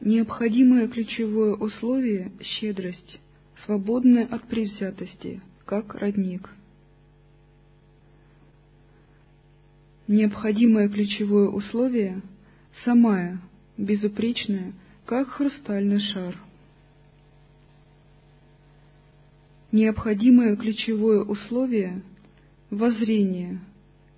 Необходимое 0.08 0.88
ключевое 0.88 1.56
условие– 1.56 2.32
щедрость, 2.42 3.20
свободная 3.66 4.26
от 4.26 4.44
предвзятости, 4.48 5.42
как 5.66 5.96
родник. 5.96 6.50
Необходимое 10.08 10.88
ключевое 10.90 11.48
условие– 11.48 12.22
самая, 12.86 13.42
безупречная, 13.78 14.74
как 15.06 15.28
хрустальный 15.30 16.00
шар. 16.00 16.38
Необходимое 19.72 20.56
ключевое 20.56 21.24
условие– 21.24 22.02
воззрение, 22.70 23.60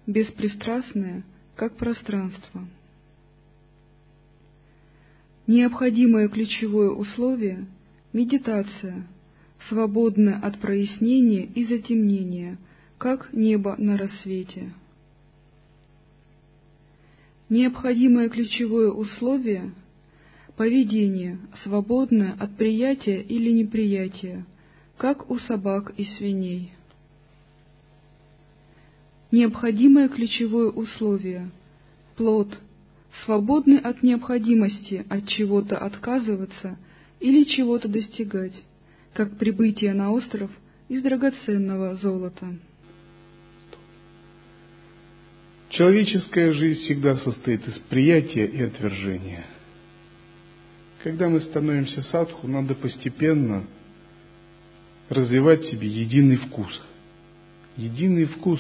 беспристрастное, 0.06 1.24
как 1.56 1.76
пространство– 1.76 2.68
Необходимое 5.50 6.28
ключевое 6.30 6.92
условие– 6.92 7.66
медитация, 8.14 9.08
свободная 9.68 10.40
от 10.40 10.60
прояснения 10.60 11.44
и 11.44 11.66
затемнения, 11.66 12.58
как 12.98 13.34
небо 13.34 13.76
на 13.78 13.98
рассвете. 13.98 14.72
Необходимое 17.50 18.30
ключевое 18.30 18.90
условие– 18.90 19.74
поведение, 20.56 21.40
свободное 21.64 22.34
от 22.40 22.56
приятия 22.58 23.22
или 23.22 23.52
неприятия, 23.52 24.46
как 24.98 25.30
у 25.32 25.40
собак 25.40 25.94
и 25.98 26.06
свиней. 26.06 26.74
Необходимое 29.32 30.10
ключевое 30.10 30.70
условие– 30.70 31.50
плод– 32.16 32.60
свободны 33.26 33.78
от 33.78 34.04
необходимости 34.04 35.06
от 35.10 35.28
чего-то 35.28 35.78
отказываться 35.78 36.78
или 37.20 37.44
чего-то 37.44 37.88
достигать, 37.88 38.54
как 39.14 39.38
прибытие 39.38 39.94
на 39.94 40.12
остров 40.12 40.50
из 40.88 41.02
драгоценного 41.04 41.96
золота. 41.96 42.56
Человеческая 45.70 46.52
жизнь 46.54 46.82
всегда 46.82 47.16
состоит 47.18 47.68
из 47.68 47.78
приятия 47.90 48.46
и 48.46 48.62
отвержения. 48.64 49.46
Когда 51.04 51.30
мы 51.30 51.42
становимся 51.42 52.02
садху, 52.04 52.48
надо 52.48 52.76
постепенно 52.76 53.66
развивать 55.10 55.62
в 55.62 55.70
себе 55.70 55.88
единый 55.88 56.38
вкус. 56.38 56.82
Единый 57.78 58.26
вкус 58.26 58.60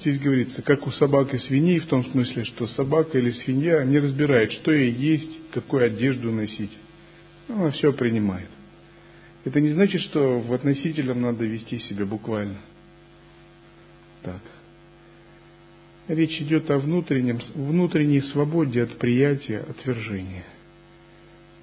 Здесь 0.00 0.18
говорится, 0.18 0.62
как 0.62 0.86
у 0.86 0.92
собак 0.92 1.34
и 1.34 1.38
свиней, 1.38 1.78
в 1.78 1.86
том 1.86 2.04
смысле, 2.04 2.44
что 2.44 2.66
собака 2.68 3.18
или 3.18 3.32
свинья 3.32 3.84
не 3.84 3.98
разбирает, 3.98 4.50
что 4.52 4.72
ей 4.72 4.92
есть, 4.92 5.50
какую 5.52 5.84
одежду 5.84 6.32
носить. 6.32 6.72
Она 7.48 7.70
все 7.70 7.92
принимает. 7.92 8.48
Это 9.44 9.60
не 9.60 9.72
значит, 9.72 10.02
что 10.02 10.40
в 10.40 10.52
относительном 10.52 11.22
надо 11.22 11.44
вести 11.44 11.78
себя 11.78 12.04
буквально. 12.04 12.56
Так. 14.22 14.40
Речь 16.08 16.40
идет 16.42 16.70
о 16.70 16.78
внутреннем, 16.78 17.40
внутренней 17.54 18.20
свободе 18.20 18.82
от 18.82 18.98
приятия, 18.98 19.60
отвержения. 19.60 20.44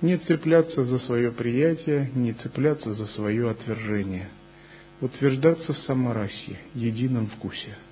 Не 0.01 0.17
цепляться 0.17 0.85
за 0.85 0.99
свое 0.99 1.31
приятие, 1.31 2.09
не 2.15 2.33
цепляться 2.33 2.93
за 2.93 3.05
свое 3.07 3.49
отвержение. 3.49 4.29
Утверждаться 5.01 5.73
в 5.73 5.77
саморасе, 5.79 6.57
едином 6.73 7.27
вкусе– 7.27 7.75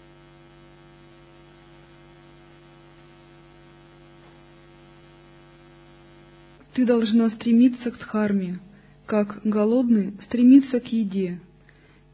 Ты 6.76 6.86
должна 6.86 7.30
стремиться 7.30 7.90
к 7.90 7.98
дхарме, 7.98 8.60
как 9.06 9.42
голодный 9.44 10.14
стремится 10.24 10.80
к 10.80 10.88
еде, 10.88 11.40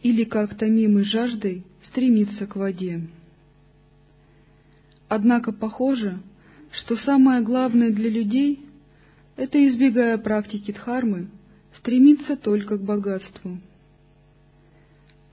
или 0.02 0.24
как 0.24 0.56
томимый 0.56 1.04
жаждой 1.04 1.64
стремится 1.84 2.48
к 2.48 2.56
воде. 2.56 3.08
Однако 5.08 5.52
похоже, 5.52 6.20
что 6.72 6.98
самое 6.98 7.42
главное 7.42 7.92
для 7.92 8.10
людей— 8.10 8.66
это, 9.36 9.66
избегая 9.68 10.18
практики 10.18 10.72
дхармы, 10.72 11.28
стремиться 11.78 12.36
только 12.36 12.78
к 12.78 12.84
богатству. 12.84 13.58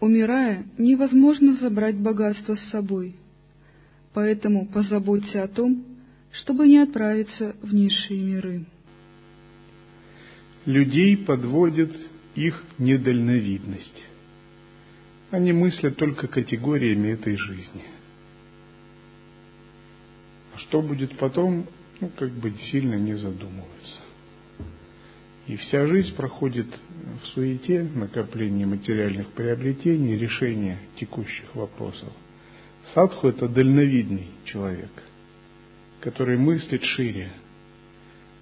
Умирая, 0.01 0.65
невозможно 0.79 1.55
забрать 1.55 1.97
богатство 1.97 2.55
с 2.55 2.71
собой, 2.71 3.17
поэтому 4.15 4.67
позаботься 4.67 5.43
о 5.43 5.49
том, 5.49 5.85
чтобы 6.31 6.69
не 6.69 6.79
отправиться 6.79 7.57
в 7.63 7.75
низшие 7.75 8.23
миры 8.23 8.67
людей 10.69 11.17
подводит 11.17 11.97
их 12.35 12.63
недальновидность. 12.77 14.05
Они 15.31 15.51
мыслят 15.53 15.97
только 15.97 16.29
категориями 16.29 17.09
этой 17.09 17.37
жизни. 17.37 17.85
А 20.55 20.59
что 20.59 20.83
будет 20.83 21.17
потом, 21.17 21.67
ну, 22.01 22.11
как 22.11 22.31
бы 22.33 22.53
сильно 22.71 22.97
не 22.97 23.15
задумываются. 23.15 24.01
И 25.47 25.57
вся 25.57 25.87
жизнь 25.87 26.15
проходит 26.15 26.67
в 27.23 27.27
суете, 27.29 27.85
накоплении 27.95 28.67
материальных 28.67 29.29
приобретений, 29.29 30.19
решения 30.19 30.81
текущих 31.01 31.55
вопросов. 31.55 32.13
Садху– 32.93 33.29
это 33.29 33.49
дальновидный 33.49 34.29
человек, 34.45 34.91
который 36.03 36.37
мыслит 36.37 36.85
шире, 36.85 37.31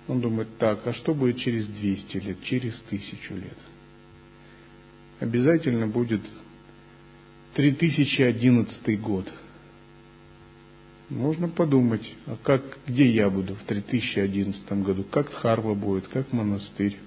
он 0.08 0.20
думает, 0.20 0.56
так, 0.58 0.86
а 0.86 0.92
что 0.94 1.14
будет 1.14 1.38
через 1.38 1.66
200 1.66 2.16
лет, 2.18 2.42
через 2.44 2.78
тысячу 2.88 3.34
лет? 3.34 3.58
Обязательно 5.18 5.88
будет 5.88 6.20
3011 7.54 9.00
год. 9.00 9.32
Можно 11.08 11.48
подумать, 11.48 12.06
а 12.26 12.36
как, 12.42 12.78
где 12.86 13.08
я 13.08 13.30
буду 13.30 13.54
в 13.54 13.62
3011 13.64 14.72
году, 14.82 15.04
как 15.04 15.30
Харва 15.32 15.74
будет, 15.74 16.08
как 16.08 16.32
монастырь. 16.32 16.98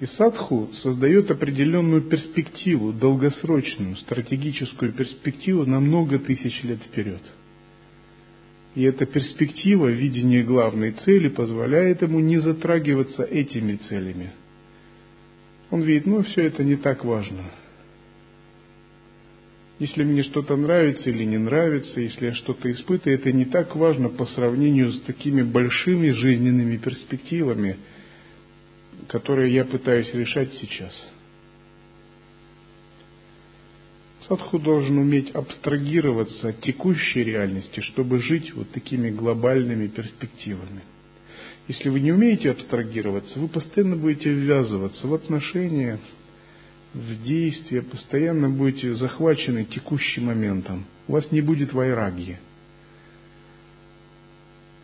И 0.00 0.06
садху 0.06 0.70
создает 0.82 1.30
определенную 1.30 2.02
перспективу, 2.02 2.92
долгосрочную, 2.92 3.96
стратегическую 3.96 4.92
перспективу 4.92 5.64
на 5.66 5.80
много 5.80 6.18
тысяч 6.18 6.62
лет 6.62 6.80
вперед– 6.82 7.22
и 8.74 8.82
эта 8.82 9.06
перспектива 9.06 9.86
видения 9.88 10.42
главной 10.42 10.92
цели 10.92 11.28
позволяет 11.28 12.02
ему 12.02 12.20
не 12.20 12.38
затрагиваться 12.38 13.22
этими 13.22 13.76
целями. 13.76 14.32
Он 15.70 15.82
видит, 15.82 16.06
ну 16.06 16.22
все 16.22 16.42
это 16.42 16.64
не 16.64 16.76
так 16.76 17.04
важно. 17.04 17.50
Если 19.78 20.04
мне 20.04 20.22
что-то 20.22 20.56
нравится 20.56 21.10
или 21.10 21.24
не 21.24 21.38
нравится, 21.38 22.00
если 22.00 22.26
я 22.26 22.34
что-то 22.34 22.70
испытываю, 22.70 23.18
это 23.18 23.32
не 23.32 23.44
так 23.44 23.74
важно 23.74 24.08
по 24.08 24.24
сравнению 24.26 24.92
с 24.92 25.00
такими 25.02 25.42
большими 25.42 26.10
жизненными 26.10 26.76
перспективами, 26.76 27.76
которые 29.08 29.52
я 29.52 29.64
пытаюсь 29.64 30.12
решать 30.14 30.52
сейчас– 30.54 30.92
Садху 34.28 34.58
должен 34.58 34.96
уметь 34.98 35.30
абстрагироваться 35.32 36.48
от 36.48 36.60
текущей 36.60 37.24
реальности, 37.24 37.80
чтобы 37.80 38.20
жить 38.20 38.54
вот 38.54 38.70
такими 38.70 39.10
глобальными 39.10 39.86
перспективами. 39.86 40.82
Если 41.68 41.90
вы 41.90 42.00
не 42.00 42.12
умеете 42.12 42.50
абстрагироваться, 42.50 43.38
вы 43.38 43.48
постоянно 43.48 43.96
будете 43.96 44.30
ввязываться 44.30 45.06
в 45.06 45.14
отношения, 45.14 45.98
в 46.94 47.22
действия, 47.22 47.82
постоянно 47.82 48.48
будете 48.48 48.94
захвачены 48.94 49.64
текущим 49.64 50.26
моментом. 50.26 50.86
У 51.06 51.12
вас 51.12 51.30
не 51.30 51.42
будет 51.42 51.74
вайрагьи. 51.74 52.38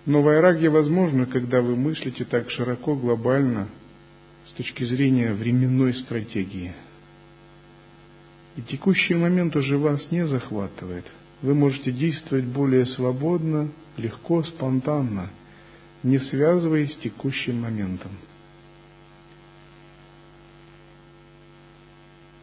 Но 0.05 0.21
вайрагья 0.21 0.71
возможно, 0.71 1.25
когда 1.25 1.63
вы 1.63 1.77
мыслите 1.77 2.25
так 2.25 2.51
широко, 2.51 2.95
глобально, 2.95 3.69
с 4.49 4.53
точки 4.53 4.85
зрения 4.85 5.33
временной 5.33 5.95
стратегии– 5.95 6.75
и 8.57 8.63
текущий 8.63 9.15
момент 9.15 9.55
уже 9.57 9.79
вас 9.79 10.11
не 10.11 10.27
захватывает. 10.27 11.05
Вы 11.43 11.55
можете 11.55 11.93
действовать 11.93 12.45
более 12.45 12.85
свободно, 12.85 13.71
легко, 13.97 14.43
спонтанно, 14.43 15.31
не 16.03 16.19
связываясь 16.19 16.93
с 16.93 16.97
текущим 16.97 17.61
моментом. 17.61 18.13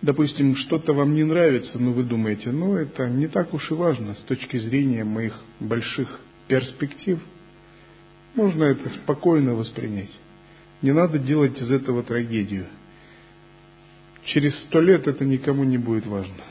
Допустим, 0.02 0.56
что-то 0.56 0.94
вам 0.94 1.16
не 1.16 1.24
нравится, 1.24 1.78
но 1.80 1.92
вы 1.92 2.04
думаете, 2.04 2.52
ну 2.52 2.76
это 2.76 3.10
не 3.10 3.28
так 3.28 3.54
уж 3.54 3.70
и 3.72 3.74
важно 3.74 4.14
с 4.14 4.20
точки 4.20 4.58
зрения 4.58 5.04
моих 5.04 5.40
больших 5.60 6.22
перспектив. 6.48 7.20
Можно 8.36 8.66
это 8.66 8.90
спокойно 8.90 9.56
воспринять. 9.56 10.12
Не 10.82 10.94
надо 10.94 11.20
делать 11.20 11.60
из 11.60 11.70
этого 11.72 12.04
трагедию– 12.04 12.68
через 14.28 14.56
сто 14.66 14.80
лет 14.80 15.08
это 15.08 15.26
никому 15.26 15.64
не 15.64 15.78
будет 15.78 16.06
важно. 16.06 16.44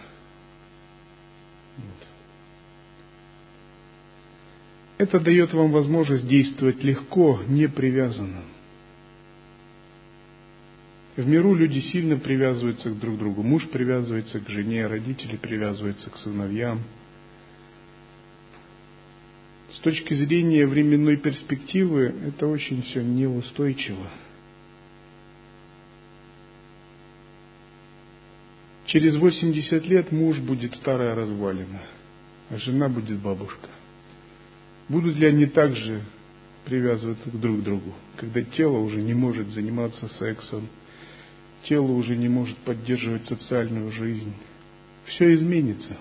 Это 4.98 5.20
дает 5.20 5.52
вам 5.52 5.72
возможность 5.72 6.26
действовать 6.26 6.82
легко, 6.82 7.42
не 7.46 7.68
привязанно. 7.68 8.42
В 11.16 11.26
миру 11.26 11.54
люди 11.54 11.80
сильно 11.80 12.16
привязываются 12.16 12.90
к 12.90 12.98
друг 12.98 13.18
другу. 13.18 13.42
Муж 13.42 13.66
привязывается 13.68 14.40
к 14.40 14.48
жене, 14.48 14.86
родители 14.86 15.36
привязываются 15.36 16.10
к 16.10 16.16
сыновьям. 16.18 16.82
С 19.72 19.78
точки 19.80 20.14
зрения 20.14 20.66
временной 20.66 21.18
перспективы 21.18 22.14
это 22.26 22.46
очень 22.46 22.82
все 22.82 23.02
неустойчиво. 23.02 24.10
Через 28.86 29.16
80 29.16 29.84
лет 29.86 30.12
муж 30.12 30.38
будет 30.38 30.74
старая 30.74 31.14
развалина, 31.14 31.82
а 32.50 32.56
жена 32.56 32.88
будет 32.88 33.18
бабушка. 33.18 33.68
Будут 34.88 35.16
ли 35.16 35.26
они 35.26 35.46
также 35.46 36.02
привязываться 36.64 37.30
друг 37.30 37.60
к 37.60 37.62
другу, 37.64 37.94
когда 38.16 38.42
тело 38.42 38.78
уже 38.78 39.02
не 39.02 39.12
может 39.12 39.48
заниматься 39.48 40.08
сексом, 40.08 40.68
тело 41.64 41.90
уже 41.92 42.16
не 42.16 42.28
может 42.28 42.56
поддерживать 42.58 43.26
социальную 43.26 43.90
жизнь? 43.90 44.32
Все 45.06 45.34
изменится. 45.34 45.96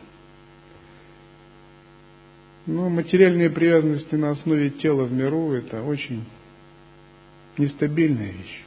Но 2.67 2.89
материальные 2.89 3.49
привязанности 3.49 4.13
на 4.13 4.31
основе 4.31 4.69
тела 4.69 5.05
в 5.05 5.11
миру– 5.11 5.51
это 5.53 5.81
очень 5.81 6.23
нестабильная 7.57 8.31
вещь. 8.31 8.61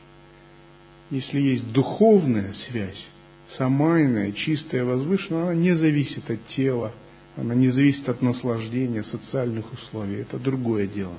Если 1.10 1.40
есть 1.40 1.72
духовная 1.72 2.52
связь, 2.52 3.06
самайная, 3.56 4.32
чистая, 4.32 4.84
возвышенная, 4.84 5.42
она 5.44 5.54
не 5.54 5.74
зависит 5.74 6.28
от 6.30 6.44
тела, 6.48 6.92
она 7.36 7.54
не 7.54 7.70
зависит 7.70 8.08
от 8.08 8.20
наслаждения, 8.20 9.02
социальных 9.04 9.72
условий. 9.72 10.16
Это 10.16 10.38
другое 10.38 10.86
дело. 10.86 11.14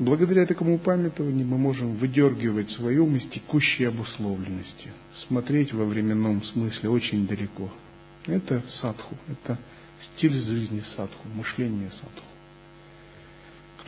Благодаря 0.00 0.46
такому 0.46 0.78
памятованию 0.78 1.46
мы 1.46 1.58
можем 1.58 1.96
выдергивать 1.96 2.70
свою 2.70 3.04
ум 3.04 3.16
из 3.16 3.28
текущей 3.28 3.84
обусловленности, 3.84 4.90
смотреть 5.28 5.74
во 5.74 5.84
временном 5.84 6.42
смысле 6.42 6.88
очень 6.88 7.26
далеко. 7.26 7.70
Это 8.24 8.64
садху, 8.80 9.14
это 9.28 9.58
стиль 10.00 10.32
жизни 10.32 10.82
садху, 10.96 11.28
мышление 11.34 11.90
садху. 11.90 12.24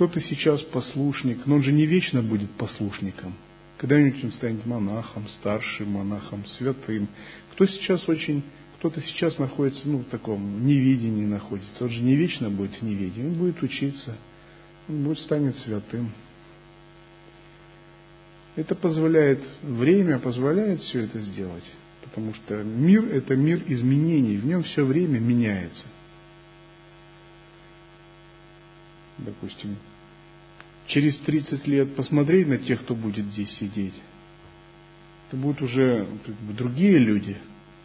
Кто-то 0.02 0.20
сейчас 0.20 0.60
послушник, 0.62 1.46
но 1.46 1.54
он 1.54 1.62
же 1.62 1.70
не 1.70 1.86
вечно 1.86 2.22
будет 2.22 2.50
послушником. 2.56 3.36
Когда-нибудь 3.78 4.24
он 4.24 4.32
станет 4.32 4.66
монахом, 4.66 5.28
старшим 5.28 5.90
монахом, 5.90 6.44
святым. 6.44 7.06
Кто 7.52 7.66
сейчас 7.66 8.08
очень, 8.08 8.42
кто-то 8.78 9.00
сейчас 9.00 9.38
находится, 9.38 9.88
ну, 9.88 9.98
в 9.98 10.06
таком 10.06 10.66
невидении 10.66 11.24
находится. 11.24 11.84
Он 11.84 11.90
же 11.90 12.00
не 12.00 12.16
вечно 12.16 12.50
будет 12.50 12.74
в 12.74 12.82
неведении, 12.82 13.28
он 13.28 13.34
будет 13.34 13.62
учиться, 13.62 14.16
он 14.88 15.04
будет 15.04 15.20
станет 15.20 15.56
святым. 15.58 16.10
Это 18.56 18.74
позволяет, 18.74 19.40
время 19.62 20.18
позволяет 20.18 20.80
все 20.80 21.04
это 21.04 21.20
сделать. 21.20 21.70
Потому 22.02 22.34
что 22.34 22.56
мир– 22.64 23.04
это 23.12 23.36
мир 23.36 23.62
изменений, 23.68 24.36
в 24.36 24.46
нем 24.46 24.64
все 24.64 24.84
время 24.84 25.20
меняется. 25.20 25.86
Допустим, 29.18 29.76
через 30.86 31.18
30 31.20 31.66
лет 31.66 31.94
посмотреть 31.94 32.48
на 32.48 32.58
тех, 32.58 32.82
кто 32.82 32.94
будет 32.94 33.26
здесь 33.26 33.50
сидеть. 33.58 33.94
Это 35.28 35.36
будут 35.36 35.62
уже 35.62 36.06
как 36.26 36.34
бы, 36.36 36.52
другие 36.52 36.98
люди 36.98 37.36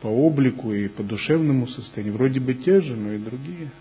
по 0.02 0.08
облику 0.08 0.74
и 0.74 0.88
по 0.88 1.04
душевному 1.04 1.68
состоянию. 1.68 2.14
Вроде 2.14 2.40
бы 2.40 2.54
те 2.54 2.82
же, 2.82 2.96
но 2.96 3.14
и 3.14 3.18
другие. 3.18 3.72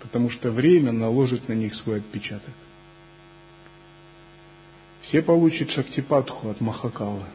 Потому 0.00 0.30
что 0.30 0.50
время 0.50 0.92
наложит 0.92 1.48
на 1.48 1.52
них 1.52 1.74
свой 1.76 1.98
отпечаток. 1.98 2.52
Все 5.02 5.22
получат 5.22 5.70
шактипатху 5.70 6.48
от 6.50 6.60
Махакала. 6.60 7.28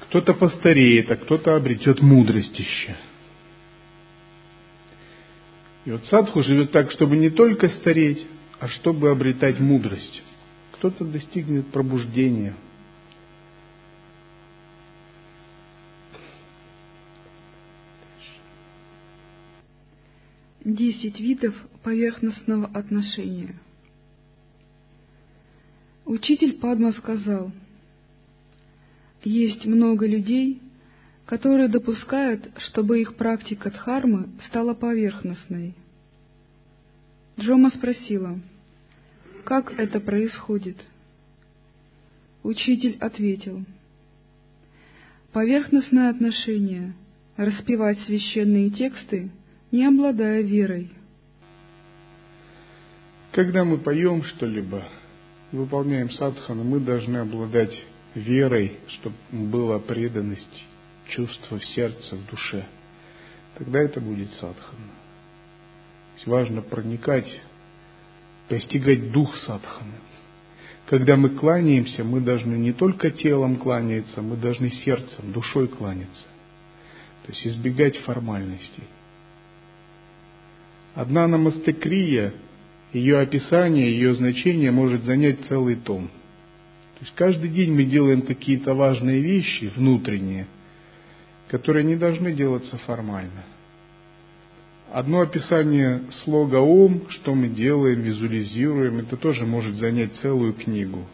Кто-то 0.00 0.34
постареет, 0.34 1.10
а 1.10 1.16
кто-то 1.16 1.56
обретет 1.56 2.00
мудрость 2.00 2.56
еще. 2.56 2.96
И 5.84 5.90
вот 5.90 6.04
садху 6.06 6.42
живет 6.42 6.70
так, 6.70 6.90
чтобы 6.92 7.16
не 7.16 7.30
только 7.30 7.68
стареть, 7.68 8.24
а 8.60 8.68
чтобы 8.68 9.10
обретать 9.10 9.60
мудрость. 9.60 10.22
Кто-то 10.72 11.04
достигнет 11.04 11.66
пробуждения. 11.68 12.54
Десять 20.64 21.20
видов 21.20 21.54
поверхностного 21.82 22.66
отношения. 22.66 23.60
Учитель 26.06 26.54
Падма 26.54 26.92
сказал, 26.92 27.52
есть 29.22 29.64
много 29.66 30.06
людей, 30.06 30.60
которые 31.26 31.68
допускают, 31.68 32.50
чтобы 32.58 33.00
их 33.00 33.16
практика 33.16 33.70
дхармы 33.70 34.28
стала 34.46 34.74
поверхностной. 34.74 35.74
Джома 37.38 37.70
спросила, 37.70 38.38
как 39.44 39.72
это 39.78 40.00
происходит? 40.00 40.76
Учитель 42.42 42.96
ответил, 43.00 43.64
поверхностное 45.32 46.10
отношение– 46.10 46.94
распевать 47.36 47.98
священные 48.00 48.70
тексты, 48.70 49.30
не 49.72 49.86
обладая 49.86 50.42
верой. 50.42 50.90
Когда 53.32 53.64
мы 53.64 53.78
поем 53.78 54.22
что-либо, 54.22 54.88
выполняем 55.50 56.10
садхану, 56.10 56.62
мы 56.62 56.78
должны 56.78 57.16
обладать 57.16 57.74
верой, 58.14 58.78
чтобы 58.88 59.16
была 59.32 59.80
преданность, 59.80 60.64
чувство 61.08 61.58
в 61.58 61.64
сердце, 61.64 62.14
в 62.14 62.30
душе. 62.30 62.64
Тогда 63.58 63.80
это 63.80 64.00
будет 64.00 64.30
садхана. 64.34 64.93
Важно 66.26 66.62
проникать, 66.62 67.28
постигать 68.48 69.10
дух 69.12 69.36
садханы. 69.38 69.94
Когда 70.86 71.16
мы 71.16 71.30
кланяемся, 71.30 72.04
мы 72.04 72.20
должны 72.20 72.56
не 72.56 72.72
только 72.72 73.10
телом 73.10 73.56
кланяться, 73.56 74.20
мы 74.20 74.36
должны 74.36 74.70
сердцем, 74.70 75.32
душой 75.32 75.66
кланяться. 75.68 76.26
То 77.24 77.32
есть 77.32 77.46
избегать 77.46 77.96
формальностей. 77.98 78.84
Одна 80.94 81.26
намастекрия, 81.26 82.34
ее 82.92 83.18
описание, 83.18 83.90
ее 83.90 84.14
значение 84.14 84.70
может 84.70 85.04
занять 85.04 85.46
целый 85.46 85.76
том– 85.76 86.10
то 86.94 87.00
есть 87.00 87.14
каждый 87.16 87.50
день 87.50 87.72
мы 87.72 87.84
делаем 87.84 88.22
какие-то 88.22 88.72
важные 88.74 89.20
вещи 89.20 89.70
внутренние, 89.74 90.46
которые 91.48 91.84
не 91.84 91.96
должны 91.96 92.32
делаться 92.32 92.76
формально. 92.78 93.44
Одно 94.92 95.22
описание 95.22 96.02
слога 96.24 96.56
«Ом», 96.56 97.08
что 97.08 97.34
мы 97.34 97.48
делаем, 97.48 98.00
визуализируем, 98.00 98.98
это 98.98 99.16
тоже 99.16 99.44
может 99.44 99.74
занять 99.76 100.14
целую 100.16 100.52
книгу. 100.52 101.06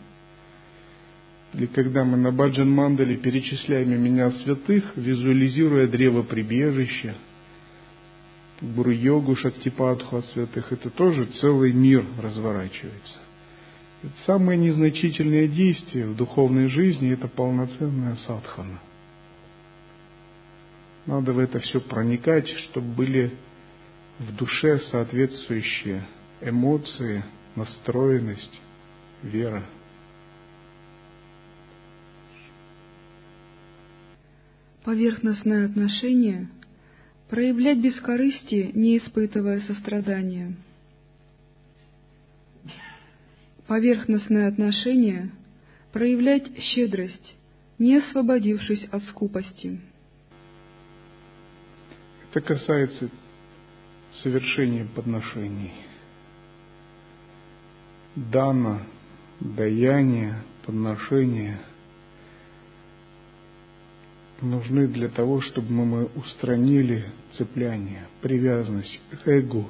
Или 1.55 1.67
когда 1.67 2.05
мы 2.05 2.17
на 2.17 2.31
Баджан 2.31 2.71
Мандале 2.71 3.17
перечисляем 3.17 3.95
имена 3.95 4.31
святых, 4.31 4.97
визуализируя 4.97 5.87
древо 5.87 6.23
прибежища, 6.23 7.15
Буру-йогу, 8.61 9.37
Шактипадху 9.37 10.19
от 10.19 10.27
святых, 10.27 10.71
это 10.71 10.91
тоже 10.91 11.25
целый 11.25 11.73
мир 11.73 12.05
разворачивается. 12.21 13.19
Это 14.03 14.13
самое 14.27 14.59
незначительное 14.59 15.49
действие 15.49 16.07
в 16.07 16.17
духовной 16.17 16.67
жизни– 16.67 17.11
это 17.13 17.29
полноценная 17.29 18.17
садхана. 18.17 18.81
Надо 21.07 21.33
в 21.33 21.39
это 21.39 21.59
все 21.61 21.81
проникать, 21.81 22.49
чтобы 22.49 22.89
были 22.89 23.33
в 24.21 24.37
душе 24.37 24.79
соответствующие 24.91 26.07
эмоции, 26.43 27.25
настроенность, 27.57 28.61
вера. 29.23 29.65
Поверхностное 34.85 35.67
отношение– 35.67 36.49
проявлять 37.31 37.79
бескорыстие, 37.79 38.73
не 38.73 38.99
испытывая 38.99 39.61
сострадания– 39.63 40.55
поверхностное 43.67 44.49
отношение, 44.49 45.31
проявлять 45.93 46.59
щедрость, 46.59 47.37
не 47.79 47.99
освободившись 47.99 48.85
от 48.91 49.05
скупости. 49.05 49.81
Это 52.29 52.41
касается 52.41 53.09
совершения 54.23 54.87
подношений. 54.95 55.73
Дана, 58.17 58.83
даяние, 59.41 60.37
подношения 60.67 61.61
нужны 64.41 64.89
для 64.89 65.09
того, 65.09 65.41
чтобы 65.41 65.71
мы 65.71 66.05
устранили 66.07 67.13
цепляние, 67.33 68.09
привязанность 68.21 69.01
к 69.23 69.29
эго, 69.29 69.67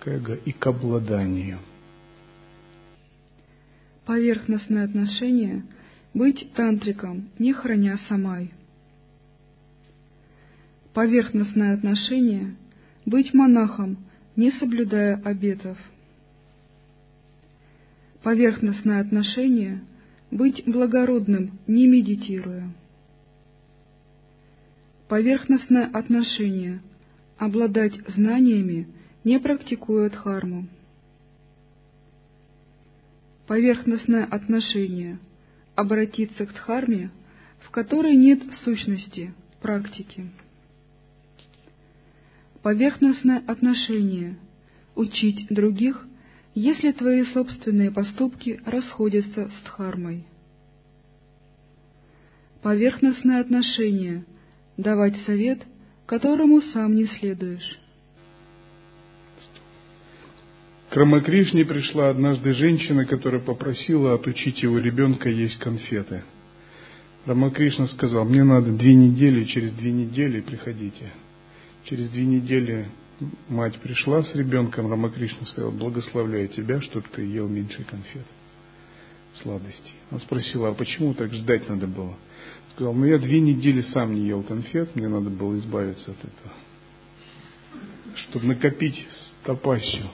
к 0.00 0.08
эго 0.08 0.34
и 0.34 0.52
к 0.52 0.66
обладанию– 0.66 1.58
поверхностное 4.06 4.84
отношение 4.84 5.64
быть 6.12 6.52
тантриком, 6.54 7.30
не 7.38 7.52
храня 7.52 7.98
самай. 8.08 8.52
Поверхностное 10.92 11.74
отношение 11.74 12.54
быть 13.06 13.34
монахом, 13.34 13.98
не 14.36 14.50
соблюдая 14.52 15.16
обетов. 15.24 15.78
Поверхностное 18.22 19.00
отношение 19.00 19.82
быть 20.30 20.64
благородным, 20.66 21.58
не 21.66 21.86
медитируя. 21.86 22.72
Поверхностное 25.08 25.86
отношение 25.86 26.80
обладать 27.38 27.94
знаниями, 28.08 28.88
не 29.22 29.38
практикуя 29.38 30.08
дхарму 30.10 30.66
поверхностное 33.46 34.24
отношение, 34.24 35.18
обратиться 35.74 36.46
к 36.46 36.52
дхарме, 36.52 37.10
в 37.60 37.70
которой 37.70 38.16
нет 38.16 38.42
сущности, 38.64 39.34
практики. 39.60 40.30
Поверхностное 42.64 43.42
отношение– 43.46 44.38
учить 44.94 45.48
других, 45.50 46.06
если 46.54 46.92
твои 46.92 47.22
собственные 47.26 47.90
поступки 47.90 48.58
расходятся 48.64 49.50
с 49.50 49.64
дхармой. 49.66 50.24
Поверхностное 52.62 53.42
отношение– 53.42 54.24
давать 54.78 55.14
совет, 55.26 55.60
которому 56.06 56.62
сам 56.62 56.94
не 56.94 57.04
следуешь. 57.04 57.78
К 60.88 60.96
Рамакришне 60.96 61.66
пришла 61.66 62.08
однажды 62.08 62.54
женщина, 62.54 63.04
которая 63.04 63.42
попросила 63.42 64.14
отучить 64.14 64.62
его 64.62 64.78
ребенка 64.78 65.28
есть 65.28 65.58
конфеты. 65.58 66.24
Рамакришна 67.26 67.88
сказал, 67.88 68.24
мне 68.24 68.42
надо 68.42 68.72
две 68.72 68.94
недели, 68.94 69.44
через 69.44 69.74
две 69.74 69.92
недели 69.92 70.40
приходите. 70.40 71.12
Через 71.84 72.08
две 72.10 72.24
недели 72.24 72.88
мать 73.48 73.78
пришла 73.80 74.22
с 74.22 74.34
ребенком, 74.34 74.90
Рамакришна 74.90 75.46
сказал, 75.46 75.70
благословляю 75.70 76.48
тебя, 76.48 76.80
чтобы 76.80 77.06
ты 77.12 77.22
ел 77.22 77.46
меньше 77.46 77.84
конфет, 77.84 78.24
сладостей. 79.42 79.94
Она 80.10 80.20
спросила, 80.20 80.70
а 80.70 80.74
почему 80.74 81.12
так 81.12 81.32
ждать 81.34 81.68
надо 81.68 81.86
было? 81.86 82.16
Сказал, 82.72 82.94
ну 82.94 83.04
я 83.04 83.18
две 83.18 83.38
недели 83.40 83.82
сам 83.92 84.14
не 84.14 84.26
ел 84.26 84.42
конфет, 84.42 84.96
мне 84.96 85.08
надо 85.08 85.28
было 85.28 85.58
избавиться 85.58 86.10
от 86.10 86.18
этого, 86.18 86.54
чтобы 88.16 88.46
накопить 88.46 89.06
топащу 89.44 90.10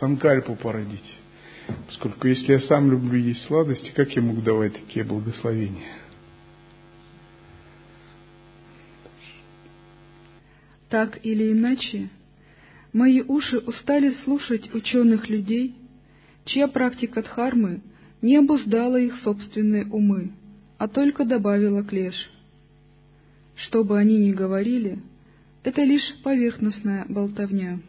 санкальпу 0.00 0.56
породить. 0.56 1.14
Поскольку 1.86 2.26
если 2.26 2.52
я 2.52 2.60
сам 2.60 2.90
люблю 2.90 3.18
есть 3.18 3.44
сладости, 3.44 3.92
как 3.94 4.10
я 4.16 4.22
мог 4.22 4.42
давать 4.42 4.72
такие 4.72 5.04
благословения? 5.04 6.03
Так 10.94 11.18
или 11.24 11.50
иначе, 11.50 12.08
мои 12.92 13.20
уши 13.20 13.58
устали 13.58 14.12
слушать 14.22 14.72
ученых 14.72 15.28
людей, 15.28 15.74
чья 16.44 16.68
практика 16.68 17.20
дхармы 17.20 17.80
не 18.22 18.36
обуздала 18.36 18.94
их 18.94 19.16
собственные 19.24 19.86
умы, 19.86 20.30
а 20.78 20.86
только 20.86 21.24
добавила 21.24 21.82
клеш. 21.82 22.14
Что 23.56 23.82
бы 23.82 23.98
они 23.98 24.18
ни 24.18 24.30
говорили, 24.30 25.00
это 25.64 25.82
лишь 25.82 26.14
поверхностная 26.22 27.06
болтовня. 27.08 27.80